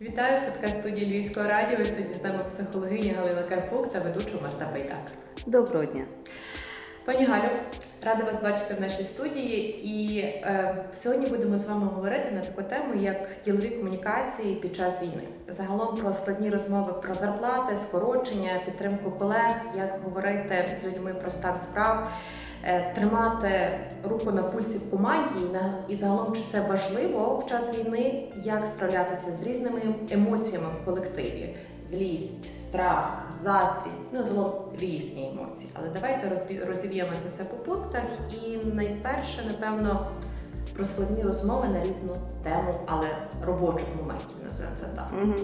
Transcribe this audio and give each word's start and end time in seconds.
Вітаю 0.00 0.36
в 0.36 0.44
подкаст 0.44 0.80
студії 0.80 1.10
Львівського 1.10 1.48
радіо. 1.48 1.84
Сьогодні 1.84 2.14
з 2.14 2.24
нами 2.24 2.44
психологиня 2.48 3.14
Галина 3.16 3.42
Карпук 3.42 3.92
та 3.92 4.00
ведуча 4.00 4.30
Марта 4.42 4.68
Байдак. 4.72 5.12
Доброго 5.46 5.84
дня. 5.84 6.04
Пані 7.04 7.24
Галю, 7.24 7.48
рада 8.06 8.24
вас 8.24 8.42
бачити 8.42 8.74
в 8.74 8.80
нашій 8.80 9.02
студії. 9.02 9.86
І 9.86 10.18
е, 10.20 10.84
сьогодні 10.94 11.26
будемо 11.26 11.56
з 11.56 11.66
вами 11.66 11.86
говорити 11.86 12.30
на 12.30 12.40
таку 12.40 12.62
тему, 12.62 12.94
як 13.02 13.16
ділові 13.44 13.68
комунікації 13.68 14.54
під 14.54 14.76
час 14.76 15.02
війни. 15.02 15.28
Загалом 15.48 15.96
про 15.96 16.14
складні 16.14 16.50
розмови 16.50 16.92
про 16.92 17.14
зарплати, 17.14 17.76
скорочення, 17.88 18.60
підтримку 18.64 19.10
колег, 19.10 19.56
як 19.76 20.00
говорити 20.04 20.68
з 20.82 20.86
людьми 20.86 21.14
про 21.14 21.30
стан 21.30 21.54
справ. 21.70 22.12
Е, 22.64 22.94
тримати 22.94 23.70
руку 24.10 24.30
на 24.30 24.42
пульсі 24.42 24.78
в 24.78 24.90
команді 24.90 25.46
і 25.88 25.96
загалом 25.96 26.34
чи 26.34 26.42
це 26.52 26.60
важливо 26.60 27.34
в 27.34 27.48
час 27.48 27.78
війни, 27.78 28.28
як 28.44 28.62
справлятися 28.62 29.26
з 29.42 29.46
різними 29.46 29.82
емоціями 30.10 30.66
в 30.82 30.84
колективі: 30.84 31.56
злість, 31.90 32.44
страх, 32.44 33.32
заздрість, 33.42 34.12
ну 34.12 34.24
загалом 34.28 34.52
різні 34.78 35.36
емоції. 35.36 35.70
Але 35.74 35.88
давайте 35.88 36.42
розіб'ємо 36.66 37.10
це 37.22 37.28
все 37.28 37.44
по 37.44 37.56
пунктах. 37.56 38.02
І 38.42 38.66
найперше, 38.66 39.42
напевно, 39.46 40.06
про 40.74 40.84
складні 40.84 41.22
розмови 41.22 41.68
на 41.68 41.80
різну 41.80 42.16
тему, 42.42 42.74
але 42.86 43.06
робочих 43.46 43.88
моментів 44.00 44.28
називаємо 44.42 44.76
це 44.76 44.86
так. 44.86 45.10
Угу. 45.22 45.34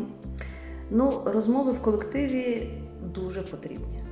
Ну, 0.91 1.23
розмови 1.25 1.73
в 1.73 1.83
колективі 1.83 2.71
дуже 3.03 3.43
потрібні. 3.43 4.04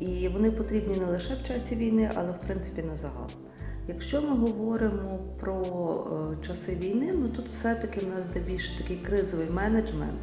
І 0.00 0.28
вони 0.28 0.50
потрібні 0.50 0.96
не 0.96 1.06
лише 1.06 1.34
в 1.34 1.42
часі 1.42 1.76
війни, 1.76 2.10
але 2.14 2.32
в 2.32 2.40
принципі 2.40 2.82
на 2.82 2.96
загал. 2.96 3.30
Якщо 3.88 4.22
ми 4.22 4.36
говоримо 4.36 5.18
про 5.40 5.56
е, 6.32 6.46
часи 6.46 6.74
війни, 6.74 7.12
ну 7.16 7.28
тут 7.28 7.48
все-таки 7.48 8.00
в 8.00 8.08
нас 8.08 8.28
де 8.28 8.40
більше 8.40 8.78
такий 8.78 8.96
кризовий 8.96 9.50
менеджмент, 9.50 10.20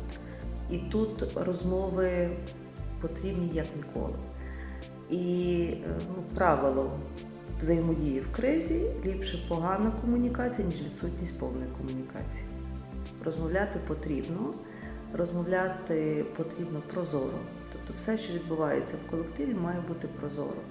і 0.69 0.77
тут 0.77 1.37
розмови 1.37 2.29
потрібні 3.01 3.51
як 3.53 3.65
ніколи. 3.75 4.15
І 5.09 5.67
е, 5.71 5.99
ну, 6.09 6.23
правило 6.35 6.99
взаємодії 7.59 8.19
в 8.19 8.31
кризі 8.31 8.91
ліпше 9.05 9.45
погана 9.49 9.91
комунікація, 10.01 10.67
ніж 10.67 10.81
відсутність 10.81 11.39
повної 11.39 11.67
комунікації. 11.77 12.45
Розмовляти 13.25 13.79
потрібно, 13.87 14.53
розмовляти 15.13 16.25
потрібно 16.37 16.81
прозоро. 16.93 17.39
Тобто 17.73 17.93
все, 17.95 18.17
що 18.17 18.33
відбувається 18.33 18.95
в 19.07 19.11
колективі, 19.11 19.53
має 19.53 19.81
бути 19.81 20.07
прозоро. 20.07 20.61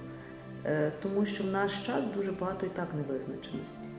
Е, 0.65 0.91
тому 1.01 1.25
що 1.25 1.43
в 1.43 1.47
наш 1.47 1.77
час 1.85 2.07
дуже 2.07 2.31
багато 2.31 2.65
і 2.65 2.69
так 2.69 2.93
невизначеності. 2.93 3.89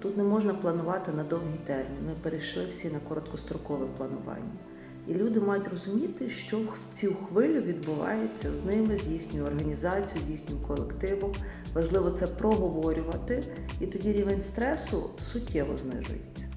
Тут 0.00 0.16
не 0.16 0.22
можна 0.22 0.54
планувати 0.54 1.12
на 1.12 1.24
довгий 1.24 1.58
термін. 1.64 2.06
Ми 2.06 2.14
перейшли 2.22 2.66
всі 2.66 2.88
на 2.88 2.98
короткострокове 2.98 3.86
планування. 3.96 4.58
І 5.06 5.14
люди 5.14 5.40
мають 5.40 5.68
розуміти, 5.68 6.28
що 6.28 6.58
в 6.58 6.86
цю 6.92 7.14
хвилю 7.14 7.60
відбувається 7.60 8.54
з 8.54 8.64
ними, 8.64 8.96
з 8.96 9.06
їхньою 9.06 9.46
організацією, 9.46 10.26
з 10.26 10.30
їхнім 10.30 10.58
колективом. 10.66 11.34
Важливо 11.74 12.10
це 12.10 12.26
проговорювати, 12.26 13.42
і 13.80 13.86
тоді 13.86 14.12
рівень 14.12 14.40
стресу 14.40 15.10
суттєво 15.32 15.76
знижується. 15.76 16.48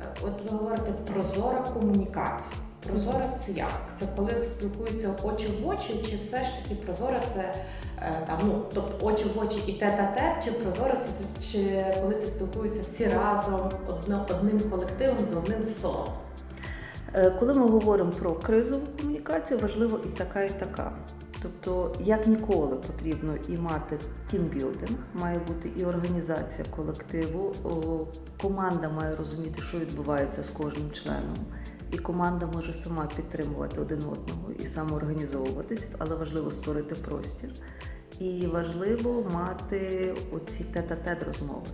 Е, 0.00 0.14
от 0.22 0.42
ви 0.44 0.58
говорите 0.58 0.92
прозора 0.92 1.60
комунікація. 1.60 2.63
Прозора 2.86 3.30
це 3.38 3.52
як? 3.52 3.80
Це 3.98 4.06
коли 4.16 4.30
спілкуються 4.44 5.14
очі 5.22 5.48
в 5.62 5.68
очі, 5.68 6.06
чи 6.10 6.16
все 6.16 6.44
ж 6.44 6.50
таки 6.62 6.74
прозора 6.74 7.22
це 7.34 7.54
е, 7.98 8.24
там, 8.26 8.38
ну, 8.44 8.62
тобто 8.74 9.06
очі 9.06 9.24
в 9.34 9.38
очі 9.38 9.58
і 9.66 9.72
тет-а-тет, 9.72 10.44
чи 10.44 10.50
прозора 10.50 10.96
це 10.96 11.08
чи 11.52 11.86
коли 12.02 12.14
це 12.14 12.26
спілкуються 12.26 12.82
всі 12.82 13.06
разом 13.06 13.70
одно, 13.88 14.26
одним 14.30 14.70
колективом 14.70 15.18
за 15.30 15.36
одним 15.36 15.64
столом? 15.64 16.08
Е, 17.14 17.30
коли 17.30 17.54
ми 17.54 17.68
говоримо 17.68 18.10
про 18.10 18.34
кризову 18.34 18.86
комунікацію, 19.00 19.60
важливо 19.60 20.00
і 20.06 20.08
така, 20.08 20.42
і 20.42 20.50
така. 20.50 20.92
Тобто, 21.42 21.94
як 22.00 22.26
ніколи 22.26 22.76
потрібно 22.76 23.34
і 23.48 23.56
мати 23.56 23.98
тімбілдинг, 24.30 24.98
має 25.14 25.38
бути 25.38 25.70
і 25.76 25.84
організація 25.84 26.66
колективу. 26.76 27.54
Команда 28.42 28.88
має 28.88 29.16
розуміти, 29.16 29.62
що 29.62 29.78
відбувається 29.78 30.42
з 30.42 30.50
кожним 30.50 30.90
членом 30.90 31.36
і 31.94 31.98
команда 31.98 32.46
може 32.46 32.72
сама 32.72 33.08
підтримувати 33.16 33.80
один 33.80 33.98
одного 33.98 34.52
і 34.58 34.66
самоорганізовуватись, 34.66 35.86
але 35.98 36.14
важливо 36.16 36.50
створити 36.50 36.94
простір. 36.94 37.50
І 38.20 38.46
важливо 38.46 39.30
мати 39.34 40.14
оці 40.32 40.64
тет-а-тет 40.64 41.22
розмови, 41.22 41.66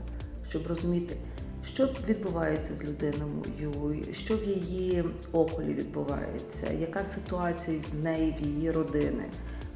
щоб 0.48 0.66
розуміти, 0.66 1.16
що 1.64 1.88
відбувається 2.08 2.74
з 2.74 2.84
людиною, 2.84 4.04
що 4.12 4.36
в 4.36 4.44
її 4.44 5.04
околі 5.32 5.74
відбувається, 5.74 6.72
яка 6.72 7.04
ситуація 7.04 7.80
в 7.92 8.04
неї, 8.04 8.36
в 8.40 8.46
її 8.46 8.70
родини. 8.70 9.24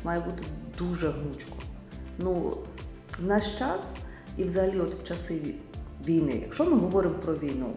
Має 0.05 0.21
бути 0.21 0.45
дуже 0.79 1.09
гнучко. 1.09 1.57
Ну, 2.19 2.57
наш 3.21 3.59
час 3.59 3.97
і 4.37 4.45
взагалі 4.45 4.81
от 4.81 4.95
в 4.95 5.03
часи 5.03 5.41
війни, 6.07 6.39
якщо 6.43 6.65
ми 6.65 6.77
говоримо 6.77 7.15
про 7.15 7.35
війну. 7.35 7.75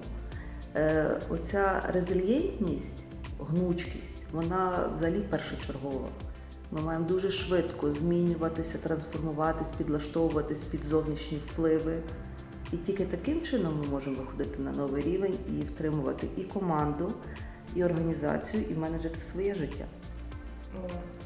Е, 0.75 1.17
оця 1.29 1.83
резильєнтність, 1.93 3.05
гнучкість, 3.39 4.25
вона 4.31 4.89
взагалі 4.93 5.19
першочергова. 5.19 6.09
Ми 6.71 6.81
маємо 6.81 7.05
дуже 7.05 7.29
швидко 7.29 7.91
змінюватися, 7.91 8.77
трансформуватись, 8.77 9.71
підлаштовуватись 9.71 10.63
під 10.63 10.83
зовнішні 10.83 11.37
впливи. 11.37 12.01
І 12.73 12.77
тільки 12.77 13.05
таким 13.05 13.41
чином 13.41 13.79
ми 13.79 13.87
можемо 13.87 14.15
виходити 14.15 14.61
на 14.61 14.71
новий 14.71 15.03
рівень 15.03 15.37
і 15.49 15.61
втримувати 15.61 16.27
і 16.37 16.43
команду, 16.43 17.13
і 17.75 17.83
організацію, 17.83 18.63
і 18.69 18.73
менеджити 18.73 19.21
своє 19.21 19.55
життя. 19.55 19.85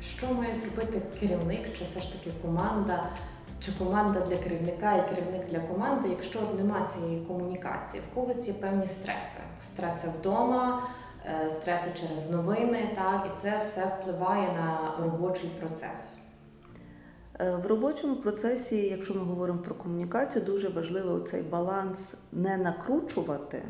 Що 0.01 0.33
має 0.33 0.55
зробити 0.55 1.01
керівник, 1.19 1.77
чи 1.79 1.85
все 1.85 2.01
ж 2.01 2.13
таки 2.13 2.31
команда, 2.41 3.09
чи 3.65 3.71
команда 3.71 4.19
для 4.19 4.37
керівника 4.37 4.95
і 4.95 5.09
керівник 5.09 5.47
для 5.49 5.59
команди, 5.59 6.09
якщо 6.09 6.39
нема 6.57 6.89
цієї 6.93 7.25
комунікації, 7.25 8.03
в 8.11 8.15
когось 8.15 8.47
є 8.47 8.53
певні 8.53 8.87
стреси. 8.87 9.41
Стреси 9.63 10.07
вдома, 10.19 10.89
е, 11.25 11.51
стреси 11.51 11.85
через 12.01 12.29
новини, 12.29 12.89
так, 12.95 13.27
і 13.27 13.41
це 13.41 13.61
все 13.65 13.85
впливає 13.85 14.47
на 14.53 14.93
робочий 15.03 15.49
процес. 15.59 16.17
Е, 17.39 17.55
в 17.55 17.67
робочому 17.67 18.15
процесі, 18.15 18.75
якщо 18.75 19.13
ми 19.13 19.19
говоримо 19.19 19.59
про 19.59 19.75
комунікацію, 19.75 20.45
дуже 20.45 20.69
важливий 20.69 21.21
цей 21.21 21.41
баланс 21.41 22.15
не 22.31 22.57
накручувати, 22.57 23.61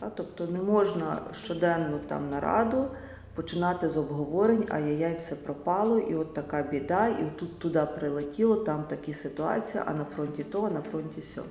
так, 0.00 0.12
тобто 0.14 0.46
не 0.46 0.62
можна 0.62 1.18
щоденну 1.32 1.98
там 2.06 2.30
нараду 2.30 2.88
починати 3.34 3.88
з 3.88 3.96
обговорень, 3.96 4.64
ай-яй-яй, 4.68 5.16
все 5.16 5.34
пропало, 5.34 5.98
і 5.98 6.14
от 6.14 6.34
така 6.34 6.62
біда, 6.62 7.08
і 7.08 7.32
тут 7.38 7.58
туди 7.58 7.86
прилетіло, 7.96 8.56
там 8.56 8.84
такі 8.84 9.14
ситуації, 9.14 9.82
а 9.86 9.94
на 9.94 10.04
фронті 10.04 10.44
то, 10.44 10.64
а 10.64 10.70
на 10.70 10.82
фронті 10.82 11.22
сьо. 11.22 11.42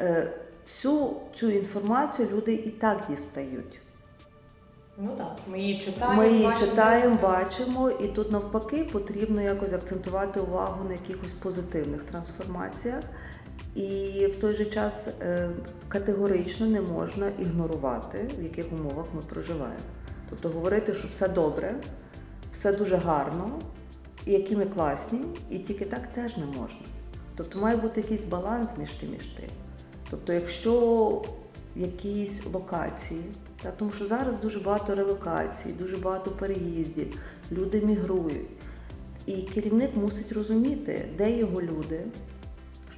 Е, 0.00 0.32
всю 0.66 1.16
цю 1.34 1.50
інформацію 1.50 2.28
люди 2.32 2.54
і 2.54 2.68
так 2.68 3.02
дістають. 3.08 3.80
Ну 4.98 5.16
так, 5.18 5.36
ми 5.46 5.60
її 5.60 5.80
читаємо. 5.80 6.22
Ми 6.22 6.28
її 6.28 6.46
бачимо, 6.46 6.66
читаємо, 6.66 7.18
бачимо, 7.22 7.90
і 7.90 8.08
тут 8.08 8.32
навпаки 8.32 8.84
потрібно 8.84 9.42
якось 9.42 9.72
акцентувати 9.72 10.40
увагу 10.40 10.84
на 10.84 10.92
якихось 10.92 11.32
позитивних 11.32 12.04
трансформаціях. 12.04 13.04
І 13.74 14.26
в 14.32 14.36
той 14.36 14.54
же 14.54 14.64
час 14.64 15.08
е, 15.20 15.50
категорично 15.88 16.66
не 16.66 16.80
можна 16.80 17.28
ігнорувати, 17.28 18.30
в 18.38 18.42
яких 18.42 18.72
умовах 18.72 19.06
ми 19.14 19.22
проживаємо. 19.22 19.84
Тобто 20.30 20.48
говорити, 20.48 20.94
що 20.94 21.08
все 21.08 21.28
добре, 21.28 21.74
все 22.50 22.72
дуже 22.72 22.96
гарно, 22.96 23.58
і 24.26 24.32
які 24.32 24.56
ми 24.56 24.66
класні, 24.66 25.20
і 25.50 25.58
тільки 25.58 25.84
так 25.84 26.06
теж 26.06 26.36
не 26.36 26.46
можна. 26.46 26.80
Тобто 27.36 27.58
має 27.58 27.76
бути 27.76 28.00
якийсь 28.00 28.24
баланс 28.24 28.70
між 28.78 28.90
тим 28.90 29.14
і 29.14 29.16
тим. 29.16 29.50
Тобто, 30.10 30.32
якщо 30.32 31.22
якісь 31.76 32.42
локації, 32.52 33.24
так, 33.62 33.76
тому 33.76 33.92
що 33.92 34.06
зараз 34.06 34.38
дуже 34.38 34.60
багато 34.60 34.94
релокацій, 34.94 35.72
дуже 35.72 35.96
багато 35.96 36.30
переїздів, 36.30 37.18
люди 37.52 37.80
мігрують. 37.80 38.48
І 39.26 39.42
керівник 39.42 39.96
мусить 39.96 40.32
розуміти, 40.32 41.08
де 41.18 41.38
його 41.38 41.62
люди, 41.62 42.00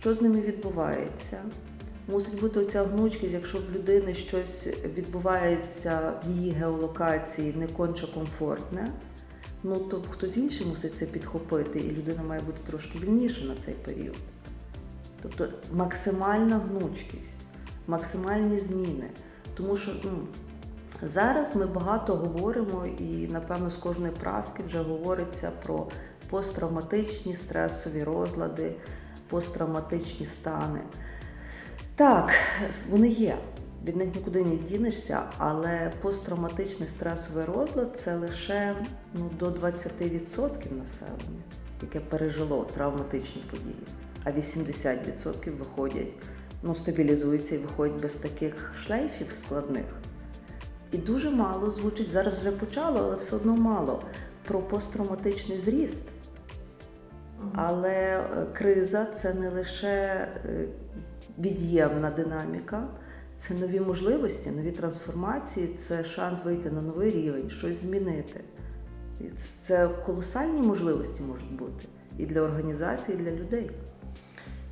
що 0.00 0.14
з 0.14 0.22
ними 0.22 0.40
відбувається. 0.40 1.42
Мусить 2.10 2.40
бути 2.40 2.60
оця 2.60 2.84
гнучкість, 2.84 3.32
якщо 3.32 3.58
в 3.58 3.74
людини 3.74 4.14
щось 4.14 4.68
відбувається 4.96 6.12
в 6.24 6.30
її 6.30 6.50
геолокації 6.50 7.52
не 7.52 7.66
конче 7.66 8.06
комфортне, 8.06 8.92
ну 9.62 9.78
то 9.78 10.02
хтось 10.10 10.36
інший 10.36 10.66
мусить 10.66 10.94
це 10.94 11.06
підхопити, 11.06 11.80
і 11.80 11.90
людина 11.90 12.22
має 12.22 12.40
бути 12.40 12.60
трошки 12.66 12.98
вільніша 12.98 13.44
на 13.44 13.56
цей 13.56 13.74
період. 13.74 14.16
Тобто 15.22 15.48
максимальна 15.72 16.58
гнучкість, 16.58 17.38
максимальні 17.86 18.60
зміни. 18.60 19.10
Тому 19.54 19.76
що 19.76 19.92
ну, 20.04 20.26
зараз 21.02 21.56
ми 21.56 21.66
багато 21.66 22.16
говоримо, 22.16 22.86
і, 22.86 23.26
напевно, 23.26 23.70
з 23.70 23.76
кожної 23.76 24.12
праски 24.12 24.62
вже 24.62 24.78
говориться 24.78 25.50
про 25.62 25.86
посттравматичні 26.30 27.34
стресові 27.34 28.04
розлади, 28.04 28.74
посттравматичні 29.28 30.26
стани. 30.26 30.80
Так, 32.00 32.34
вони 32.90 33.08
є. 33.08 33.38
від 33.84 33.96
них 33.96 34.14
нікуди 34.14 34.44
не 34.44 34.56
дінешся, 34.56 35.22
але 35.38 35.92
посттравматичний 36.00 36.88
стресовий 36.88 37.44
розлад 37.44 37.96
це 37.96 38.16
лише 38.16 38.76
ну, 39.14 39.30
до 39.38 39.50
20% 39.50 40.78
населення, 40.78 41.42
яке 41.82 42.00
пережило 42.00 42.64
травматичні 42.74 43.42
події, 43.50 43.76
а 44.24 44.30
80% 44.30 45.58
виходять, 45.58 46.12
ну, 46.62 46.74
стабілізуються 46.74 47.54
і 47.54 47.58
виходять 47.58 48.02
без 48.02 48.14
таких 48.14 48.74
шлейфів 48.84 49.32
складних. 49.32 49.86
І 50.92 50.98
дуже 50.98 51.30
мало 51.30 51.70
звучить, 51.70 52.10
зараз 52.10 52.40
вже 52.40 52.52
почало, 52.52 52.98
але 52.98 53.16
все 53.16 53.36
одно 53.36 53.56
мало 53.56 54.02
про 54.44 54.60
посттравматичний 54.62 55.58
зріст. 55.58 56.04
Але 57.54 57.94
е, 57.94 58.46
криза 58.52 59.04
це 59.04 59.34
не 59.34 59.50
лише 59.50 60.28
е, 60.44 60.68
від'ємна 61.40 62.10
динаміка, 62.10 62.88
це 63.36 63.54
нові 63.54 63.80
можливості, 63.80 64.50
нові 64.50 64.70
трансформації, 64.70 65.68
це 65.68 66.04
шанс 66.04 66.44
вийти 66.44 66.70
на 66.70 66.82
новий 66.82 67.10
рівень, 67.10 67.50
щось 67.50 67.76
змінити. 67.80 68.40
Це 69.62 69.88
колосальні 69.88 70.62
можливості 70.62 71.22
можуть 71.22 71.56
бути 71.56 71.84
і 72.18 72.26
для 72.26 72.40
організації, 72.40 73.18
і 73.18 73.22
для 73.22 73.30
людей. 73.30 73.70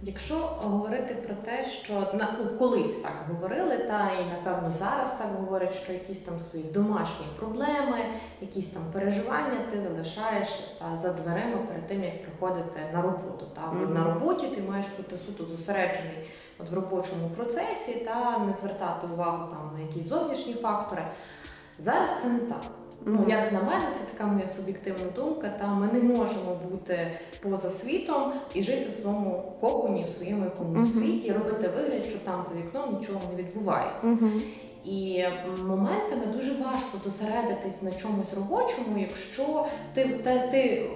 Якщо 0.03 0.35
говорити 0.39 1.15
про 1.15 1.35
те, 1.35 1.65
що 1.85 1.93
на 1.95 2.37
колись 2.59 2.97
так 2.97 3.13
говорили, 3.29 3.79
та 3.79 4.11
і 4.21 4.25
напевно 4.31 4.73
зараз 4.73 5.19
так 5.19 5.27
говорять, 5.41 5.75
що 5.75 5.93
якісь 5.93 6.19
там 6.19 6.35
свої 6.51 6.65
домашні 6.65 7.27
проблеми, 7.39 7.99
якісь 8.41 8.67
там 8.67 8.83
переживання 8.93 9.59
ти 9.73 9.83
залишаєш 9.83 10.49
та 10.79 10.97
за 10.97 11.13
дверима 11.13 11.59
перед 11.69 11.87
тим, 11.87 12.05
як 12.05 12.23
приходити 12.23 12.81
на 12.93 13.03
роботу. 13.03 13.47
Та 13.55 13.73
Мгм. 13.73 13.95
на 13.95 14.15
роботі 14.15 14.47
ти 14.57 14.63
маєш 14.63 14.87
бути 14.97 15.17
суто 15.27 15.45
зосереджений 15.45 16.29
от 16.59 16.71
в 16.71 16.75
робочому 16.75 17.31
процесі 17.37 17.95
та 17.95 18.39
не 18.39 18.53
звертати 18.55 19.07
увагу 19.15 19.55
там 19.55 19.71
на 19.75 19.81
якісь 19.81 20.09
зовнішні 20.09 20.55
фактори. 20.55 21.03
Зараз 21.79 22.11
це 22.23 22.29
не 22.29 22.39
так. 22.39 22.63
Ну, 23.07 23.25
як 23.29 23.53
на 23.53 23.63
мене, 23.63 23.85
це 23.93 24.13
така 24.13 24.27
моя 24.33 24.47
суб'єктивна 24.47 25.11
думка. 25.17 25.49
Та 25.61 25.67
ми 25.67 25.87
не 25.93 26.01
можемо 26.01 26.61
бути 26.71 27.19
поза 27.43 27.71
світом 27.71 28.33
і 28.55 28.63
жити 28.63 28.87
в 28.91 29.01
своєму 29.03 29.53
коконі, 29.61 30.07
в 30.11 30.17
своєму 30.17 30.45
якомусь 30.45 30.95
Мгм. 30.95 31.03
світі, 31.03 31.33
робити 31.33 31.71
вигляд, 31.77 32.05
що 32.05 32.19
там 32.19 32.45
за 32.49 32.61
вікном 32.61 33.01
нічого 33.01 33.21
не 33.31 33.43
відбувається. 33.43 34.07
Угу. 34.07 34.31
І 34.85 35.25
моментами 35.67 36.27
дуже 36.27 36.51
важко 36.53 36.99
зосередитись 37.05 37.83
на 37.83 37.93
чомусь 37.93 38.35
робочому, 38.37 38.99
якщо 38.99 39.67
ти, 39.95 40.21
та, 40.25 40.47
ти 40.47 40.59
е, 40.59 40.89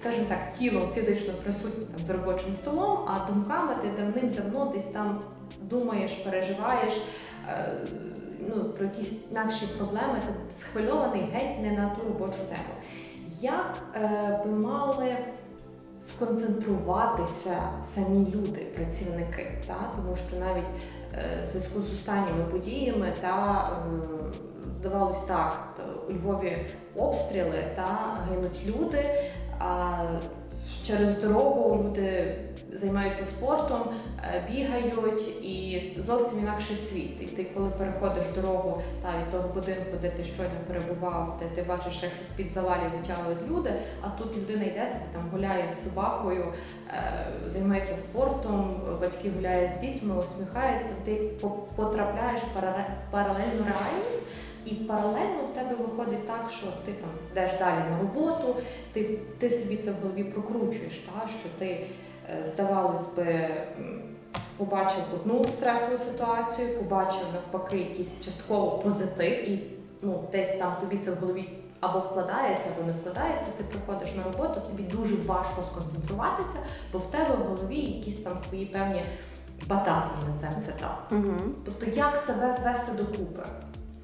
скажімо 0.00 0.26
так, 0.28 0.54
тілом 0.58 0.82
фізично 0.94 1.34
присутній 1.42 1.84
там 1.96 2.06
за 2.06 2.12
робочим 2.12 2.54
столом, 2.54 2.98
а 3.06 3.32
думками 3.32 3.74
ти 3.82 4.02
давним-давно 4.02 4.72
десь 4.74 4.84
там 4.92 5.20
думаєш, 5.62 6.12
переживаєш. 6.12 6.92
е, 7.48 7.72
Ну, 8.48 8.64
про 8.64 8.84
якісь 8.84 9.30
інакші 9.30 9.66
проблеми, 9.66 10.20
ти 10.26 10.54
схвильований 10.58 11.22
геть 11.32 11.60
не 11.62 11.72
на 11.72 11.88
ту 11.90 12.02
робочу 12.08 12.32
тему. 12.38 12.74
Як 13.40 13.78
е, 13.94 14.40
би 14.44 14.50
мали 14.50 15.16
сконцентруватися 16.36 17.56
самі 17.94 18.26
люди, 18.34 18.60
працівники, 18.74 19.62
та? 19.66 19.92
тому 19.96 20.16
що 20.16 20.36
навіть 20.36 20.64
е, 21.14 21.48
в 21.48 21.50
зв'язку 21.50 21.80
з 21.80 21.92
останніми 21.92 22.44
подіями 22.50 23.12
та 23.20 23.68
е, 23.72 24.06
здавалось 24.62 25.24
так, 25.28 25.74
то 25.76 25.82
у 26.08 26.12
Львові 26.12 26.66
обстріли 26.96 27.64
та 27.76 28.18
гинуть 28.30 28.66
люди. 28.66 29.04
А 29.58 30.04
через 30.86 31.20
дорогу 31.20 31.84
люди 31.84 32.34
займаються 32.72 33.24
спортом, 33.24 33.80
е, 34.22 34.42
бігають 34.50 34.94
і 35.44 35.82
зовсім 36.06 36.38
інакший 36.38 36.76
світ. 36.76 37.10
І 37.20 37.24
ти, 37.26 37.44
коли 37.44 37.68
переходиш 37.70 38.24
дорогу 38.34 38.82
та 39.02 39.08
від 39.18 39.30
того 39.30 39.48
будинку, 39.54 39.96
де 40.02 40.10
ти 40.10 40.24
щойно 40.24 40.52
перебував, 40.68 41.40
де 41.40 41.46
ти 41.62 41.68
бачиш, 41.68 42.02
як 42.02 42.12
з 42.30 42.32
під 42.36 42.52
завалів 42.54 42.90
витягують 43.00 43.48
люди, 43.50 43.72
а 44.02 44.08
тут 44.08 44.36
людина 44.36 44.62
йде 44.64 44.88
собі 44.88 45.04
там 45.12 45.22
гуляє 45.32 45.68
з 45.68 45.84
собакою, 45.84 46.52
е, 46.88 47.26
займається 47.48 47.96
спортом, 47.96 48.80
батьки 49.00 49.30
гуляють 49.36 49.70
з 49.78 49.80
дітьми, 49.80 50.14
усміхаються. 50.18 50.92
Ти 51.04 51.14
по- 51.40 51.50
потрапляєш 51.50 52.40
в 52.40 52.60
паралельну 53.10 53.64
реальність. 53.64 54.22
І 54.66 54.74
паралельно 54.74 55.42
в 55.52 55.54
тебе 55.54 55.74
виходить 55.74 56.26
так, 56.26 56.50
що 56.50 56.66
ти 56.66 56.92
там 56.92 57.10
йдеш 57.32 57.50
далі 57.58 57.78
на 57.90 57.98
роботу, 57.98 58.56
ти, 58.92 59.18
ти 59.38 59.50
собі 59.50 59.76
це 59.76 59.90
в 59.90 59.94
голові 60.02 60.24
прокручуєш, 60.24 61.04
та, 61.06 61.28
що 61.28 61.48
ти, 61.58 61.86
е, 62.30 62.44
здавалось 62.44 63.14
би, 63.16 63.48
побачив 64.56 65.02
одну 65.14 65.44
стресову 65.44 65.98
ситуацію, 65.98 66.78
побачив 66.78 67.26
навпаки 67.32 67.78
якийсь 67.78 68.20
частково 68.20 68.78
позитив, 68.78 69.50
і 69.50 69.62
ну, 70.02 70.24
десь 70.32 70.56
там 70.56 70.72
тобі 70.80 70.98
це 71.04 71.10
в 71.10 71.14
голові 71.14 71.48
або 71.80 71.98
вкладається, 71.98 72.64
або 72.76 72.86
не 72.86 72.92
вкладається, 72.92 73.52
ти 73.56 73.64
приходиш 73.64 74.14
на 74.14 74.22
роботу, 74.22 74.60
тобі 74.60 74.82
дуже 74.82 75.14
важко 75.14 75.62
сконцентруватися, 75.72 76.58
бо 76.92 76.98
в 76.98 77.10
тебе 77.10 77.36
в 77.36 77.48
голові 77.48 77.80
якісь 77.80 78.20
там 78.20 78.38
свої 78.48 78.66
певні 78.66 79.04
баталії, 79.66 80.10
називаємо 80.26 80.62
це 80.66 80.72
так. 80.72 81.02
Угу. 81.12 81.34
Тобто, 81.64 81.86
як 81.86 82.18
себе 82.18 82.58
звести 82.62 82.92
докупи? 82.92 83.42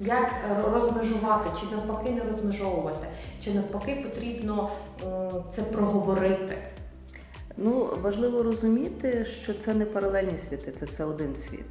Як 0.05 0.31
е, 0.51 0.61
розмежувати, 0.71 1.49
чи 1.59 1.75
навпаки 1.75 2.09
не 2.09 2.23
розмежовувати, 2.23 3.07
чи 3.43 3.53
навпаки 3.53 4.05
потрібно 4.09 4.71
це 5.51 5.61
проговорити? 5.61 6.57
Ну, 7.57 7.89
важливо 8.01 8.43
розуміти, 8.43 9.25
що 9.25 9.53
це 9.53 9.73
не 9.73 9.85
паралельні 9.85 10.37
світи, 10.37 10.73
це 10.79 10.85
все 10.85 11.05
один 11.05 11.35
світ. 11.35 11.65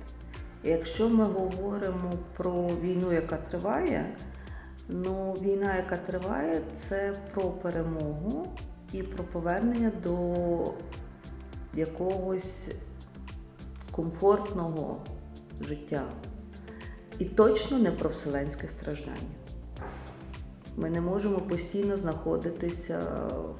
Якщо 0.64 1.08
ми 1.08 1.24
говоримо 1.24 2.12
про 2.36 2.52
війну, 2.82 3.12
яка 3.12 3.36
триває, 3.36 4.16
ну 4.88 5.32
війна, 5.32 5.76
яка 5.76 5.96
триває, 5.96 6.60
це 6.74 7.14
про 7.34 7.42
перемогу 7.42 8.48
і 8.92 9.02
про 9.02 9.24
повернення 9.24 9.92
до 10.02 10.34
якогось 11.74 12.70
комфортного 13.90 14.96
життя. 15.60 16.02
І 17.18 17.24
точно 17.24 17.78
не 17.78 17.90
про 17.90 18.10
вселенське 18.10 18.68
страждання. 18.68 19.34
Ми 20.76 20.90
не 20.90 21.00
можемо 21.00 21.38
постійно 21.38 21.96
знаходитися 21.96 23.00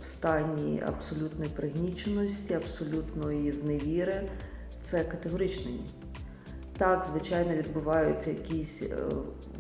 в 0.01 0.05
стані 0.05 0.83
абсолютної 0.87 1.51
пригніченості, 1.51 2.55
абсолютної 2.55 3.53
зневіри. 3.53 4.31
Це 4.83 5.05
категорично 5.05 5.71
ні. 5.71 5.87
Так, 6.77 7.05
звичайно, 7.11 7.55
відбуваються 7.55 8.31
якісь 8.31 8.83
е, 8.83 8.97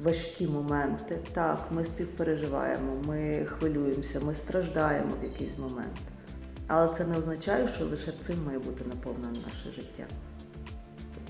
важкі 0.02 0.46
моменти. 0.46 1.18
Так, 1.32 1.68
ми 1.70 1.84
співпереживаємо, 1.84 3.02
ми 3.06 3.46
хвилюємося, 3.46 4.20
ми 4.20 4.34
страждаємо 4.34 5.12
в 5.20 5.24
якийсь 5.24 5.58
момент. 5.58 5.96
Але 6.66 6.94
це 6.94 7.04
не 7.04 7.18
означає, 7.18 7.68
що 7.68 7.84
лише 7.84 8.12
цим 8.26 8.44
має 8.44 8.58
бути 8.58 8.84
наповнене 8.84 9.38
наше 9.46 9.70
життя. 9.70 10.04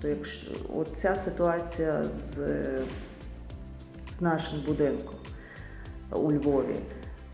Тобто, 0.02 0.16
якщо 0.16 0.50
ця 0.94 1.16
ситуація 1.16 2.04
з, 2.04 2.37
з 4.14 4.21
нашим 4.21 4.62
будинком 4.66 5.14
у 6.11 6.32
Львові, 6.32 6.76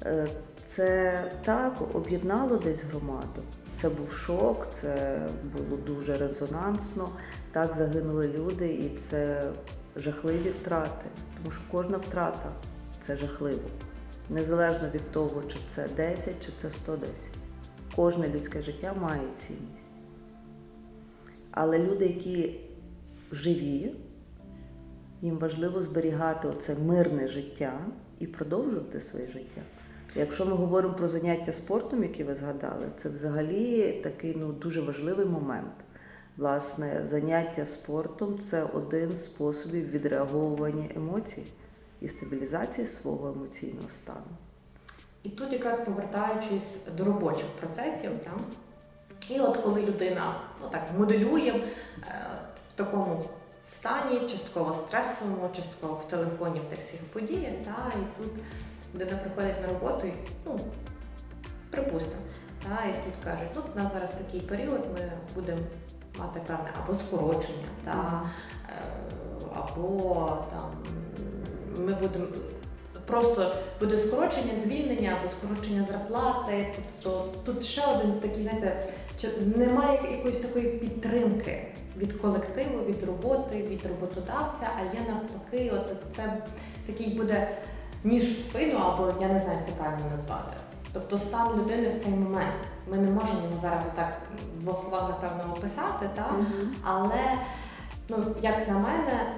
е, 0.04 0.28
це 0.64 1.22
так 1.44 1.96
об'єднало 1.96 2.56
десь 2.56 2.84
громаду. 2.84 3.42
Це 3.80 3.88
був 3.88 4.12
шок, 4.12 4.68
це 4.72 5.20
було 5.56 5.76
дуже 5.76 6.16
резонансно. 6.18 7.08
Так 7.52 7.75
загинули 7.75 8.28
люди, 8.28 8.68
і 8.68 8.98
це 8.98 9.50
жахливі 9.96 10.50
втрати. 10.50 11.06
Тому 11.37 11.50
що 11.50 11.62
кожна 11.70 11.98
втрата 11.98 12.52
це 13.00 13.16
жахливо. 13.16 13.68
Незалежно 14.30 14.90
від 14.94 15.10
того, 15.10 15.42
чи 15.48 15.56
це 15.68 15.88
10, 15.96 16.46
чи 16.46 16.52
це 16.56 16.70
110. 16.70 17.30
Кожне 17.96 18.28
людське 18.28 18.62
життя 18.62 18.94
має 19.00 19.22
цінність. 19.37 19.98
Але 21.50 21.78
люди, 21.78 22.07
які 22.07 22.61
живі, 23.33 23.95
їм 25.21 25.38
важливо 25.38 25.83
зберігати 25.83 26.49
оце 26.49 26.75
мирне 26.75 27.28
життя 27.28 27.81
і 28.19 28.26
продовжувати 28.26 29.00
своє 29.00 29.26
життя. 29.26 29.61
Якщо 30.14 30.47
ми 30.47 30.52
говоримо 30.52 30.95
про 30.95 31.09
заняття 31.09 31.52
спортом, 31.52 32.02
які 32.02 32.25
ви 32.25 32.35
згадали, 32.35 32.90
це 32.97 33.09
взагалі 33.09 33.93
такий 33.93 34.37
ну, 34.38 34.52
дуже 34.52 34.81
важливий 34.81 35.26
момент. 35.26 35.73
Власне, 36.37 37.02
заняття 37.05 37.67
спортом 37.67 38.38
це 38.38 38.62
один 38.62 39.14
з 39.14 39.25
способів 39.25 39.90
відреаговування 39.90 40.85
емоцій 40.97 41.47
і 42.00 42.09
стабілізації 42.09 42.87
свого 42.87 43.28
емоційного 43.28 43.88
стану. 43.88 44.37
І 45.23 45.28
тут 45.28 45.52
якраз 45.52 45.78
повертаючись 45.85 46.76
до 46.97 47.05
робочих 47.05 47.47
процесів, 47.61 48.11
та, 48.25 48.31
і 49.30 49.40
от 49.40 49.56
коли 49.56 49.82
людина 49.82 50.35
ну 50.62 50.68
так 50.70 50.82
моделює 50.99 51.49
е, 51.50 51.62
в 52.75 52.76
такому 52.76 53.25
стані, 53.64 54.20
частково 54.20 54.75
стресовому, 54.75 55.50
частково 55.56 55.94
в 55.94 56.11
телефоні 56.11 56.61
в 56.61 56.64
тих 56.64 56.78
всіх 56.78 57.04
подіях, 57.04 57.52
та, 57.64 57.92
і 57.94 58.23
тут 58.23 58.32
людина 58.94 59.16
приходить 59.16 59.62
на 59.62 59.68
роботу 59.68 60.06
і 60.06 60.12
ну, 60.47 60.61
припустимо, 61.70 62.23
та, 62.62 62.85
і 62.85 62.92
тут 62.92 63.25
кажуть, 63.25 63.49
ну, 63.54 63.62
у 63.75 63.78
нас 63.78 63.92
зараз 63.92 64.11
такий 64.11 64.40
період, 64.40 64.87
ми 64.94 65.12
будемо 65.35 65.58
мати 66.18 66.40
певне 66.47 66.73
або 66.85 66.94
скорочення, 66.94 67.68
та, 67.85 68.23
е, 68.68 68.82
або 69.54 70.26
там 70.50 70.73
ми 71.76 71.94
будемо 71.94 72.26
просто 73.06 73.54
буде 73.80 73.99
скорочення 73.99 74.52
звільнення 74.64 75.16
або 75.20 75.30
скорочення 75.30 75.85
зарплати. 75.85 76.75
Тобто 77.02 77.28
тут 77.44 77.64
ще 77.64 77.82
один 77.87 78.12
такий, 78.12 78.42
знаєте, 78.42 78.88
чи 79.18 79.28
немає 79.56 80.12
якоїсь 80.12 80.38
такої 80.38 80.66
підтримки 80.66 81.75
від 81.96 82.12
колективу, 82.12 82.84
від 82.84 83.04
роботи, 83.04 83.62
від 83.62 83.87
роботодавця, 83.87 84.70
а 84.78 84.96
є 84.96 85.00
навпаки, 85.08 85.72
от 85.75 86.16
це 86.16 86.42
такий 86.87 87.14
буде 87.14 87.48
ніж 88.04 88.25
в 88.25 88.42
спину, 88.42 88.78
або 88.78 89.12
я 89.20 89.28
не 89.28 89.40
знаю, 89.40 89.58
як 89.58 89.66
це 89.66 89.72
правильно 89.72 90.04
назвати. 90.16 90.56
Тобто 90.92 91.18
стан 91.18 91.48
людини 91.58 91.88
в 91.88 92.02
цей 92.02 92.12
момент. 92.12 92.54
Ми 92.90 92.98
не 92.98 93.10
можемо 93.10 93.40
його 93.44 93.60
зараз 93.62 93.84
так 93.94 94.18
в 94.56 94.62
двох 94.62 94.80
словах, 94.80 95.08
напевно, 95.08 95.52
описати, 95.52 96.08
так? 96.14 96.32
Мгм. 96.32 96.75
але 96.84 97.38
ну, 98.08 98.25
як 98.42 98.68
на 98.68 98.75
мене, 98.75 99.32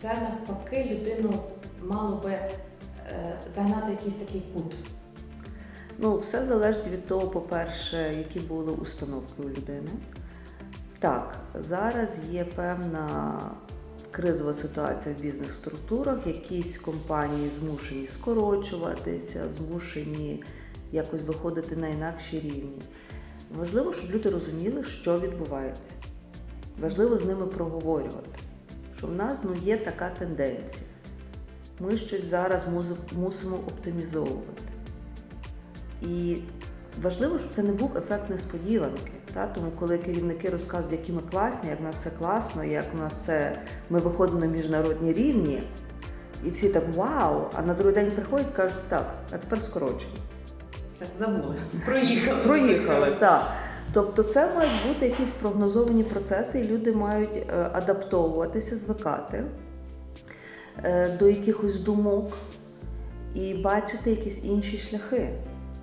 це 0.00 0.08
навпаки 0.08 0.84
людину 0.84 1.34
мало 1.82 2.16
би 2.16 2.30
е, 2.30 2.52
загнати 3.56 3.86
в 3.86 3.90
якийсь 3.90 4.14
такий 4.14 4.40
кут. 4.54 4.74
Ну, 5.98 6.18
все 6.18 6.44
залежить 6.44 6.86
від 6.86 7.06
того, 7.06 7.28
по-перше, 7.28 8.14
які 8.18 8.40
були 8.40 8.72
установки 8.72 9.42
у 9.42 9.48
людини. 9.48 9.90
Так, 10.98 11.36
зараз 11.54 12.18
є 12.30 12.44
певна 12.44 13.40
кризова 14.10 14.52
ситуація 14.52 15.14
в 15.14 15.22
бізнес-структурах. 15.22 16.26
Якісь 16.26 16.78
компанії 16.78 17.50
змушені 17.50 18.06
скорочуватися, 18.06 19.48
змушені 19.48 20.44
якось 20.92 21.22
виходити 21.22 21.76
на 21.76 21.88
інакші 21.88 22.40
рівні. 22.40 22.82
Важливо, 23.54 23.92
щоб 23.92 24.10
люди 24.10 24.30
розуміли, 24.30 24.84
що 24.84 25.20
відбувається. 25.20 25.92
Важливо 26.80 27.16
з 27.16 27.24
ними 27.24 27.46
проговорювати, 27.46 28.40
що 28.96 29.06
в 29.06 29.12
нас 29.12 29.42
ну, 29.44 29.54
є 29.62 29.76
така 29.76 30.10
тенденція. 30.10 30.86
Ми 31.80 31.96
щось 31.96 32.24
зараз 32.24 32.66
мусимо 33.12 33.56
оптимізовувати. 33.56 34.62
І 36.02 36.36
важливо, 37.02 37.38
щоб 37.38 37.50
це 37.50 37.62
не 37.62 37.72
був 37.72 37.96
ефект 37.96 38.30
несподіванки. 38.30 39.12
Та? 39.34 39.46
Тому 39.46 39.70
коли 39.78 39.98
керівники 39.98 40.50
розказують, 40.50 40.92
які 40.92 41.12
ми 41.12 41.22
класні, 41.30 41.70
як 41.70 41.80
в 41.80 41.82
нас 41.82 41.96
все 41.96 42.10
класно, 42.10 42.64
як 42.64 42.84
у 42.94 42.98
нас 42.98 43.14
все, 43.14 43.58
ми 43.90 43.98
виходимо 43.98 44.38
на 44.38 44.46
міжнародні 44.46 45.12
рівні, 45.12 45.62
і 46.44 46.50
всі 46.50 46.68
так 46.68 46.84
вау! 46.94 47.50
А 47.54 47.62
на 47.62 47.74
другий 47.74 47.94
день 47.94 48.10
приходять 48.10 48.50
і 48.50 48.56
кажуть, 48.56 48.88
так, 48.88 49.14
а 49.32 49.38
тепер 49.38 49.62
скорочуємо. 49.62 50.16
Так 50.98 51.08
забули. 51.18 51.56
Проїхали. 51.86 52.42
Проїхали, 52.42 53.10
так. 53.18 53.52
Тобто 53.92 54.22
це 54.22 54.54
мають 54.54 54.86
бути 54.88 55.06
якісь 55.06 55.32
прогнозовані 55.32 56.04
процеси, 56.04 56.60
і 56.60 56.68
люди 56.68 56.92
мають 56.92 57.36
е, 57.36 57.70
адаптовуватися, 57.72 58.76
звикати 58.76 59.44
е, 60.84 61.16
до 61.18 61.28
якихось 61.28 61.80
думок 61.80 62.32
і 63.34 63.54
бачити 63.54 64.10
якісь 64.10 64.44
інші 64.44 64.78
шляхи. 64.78 65.32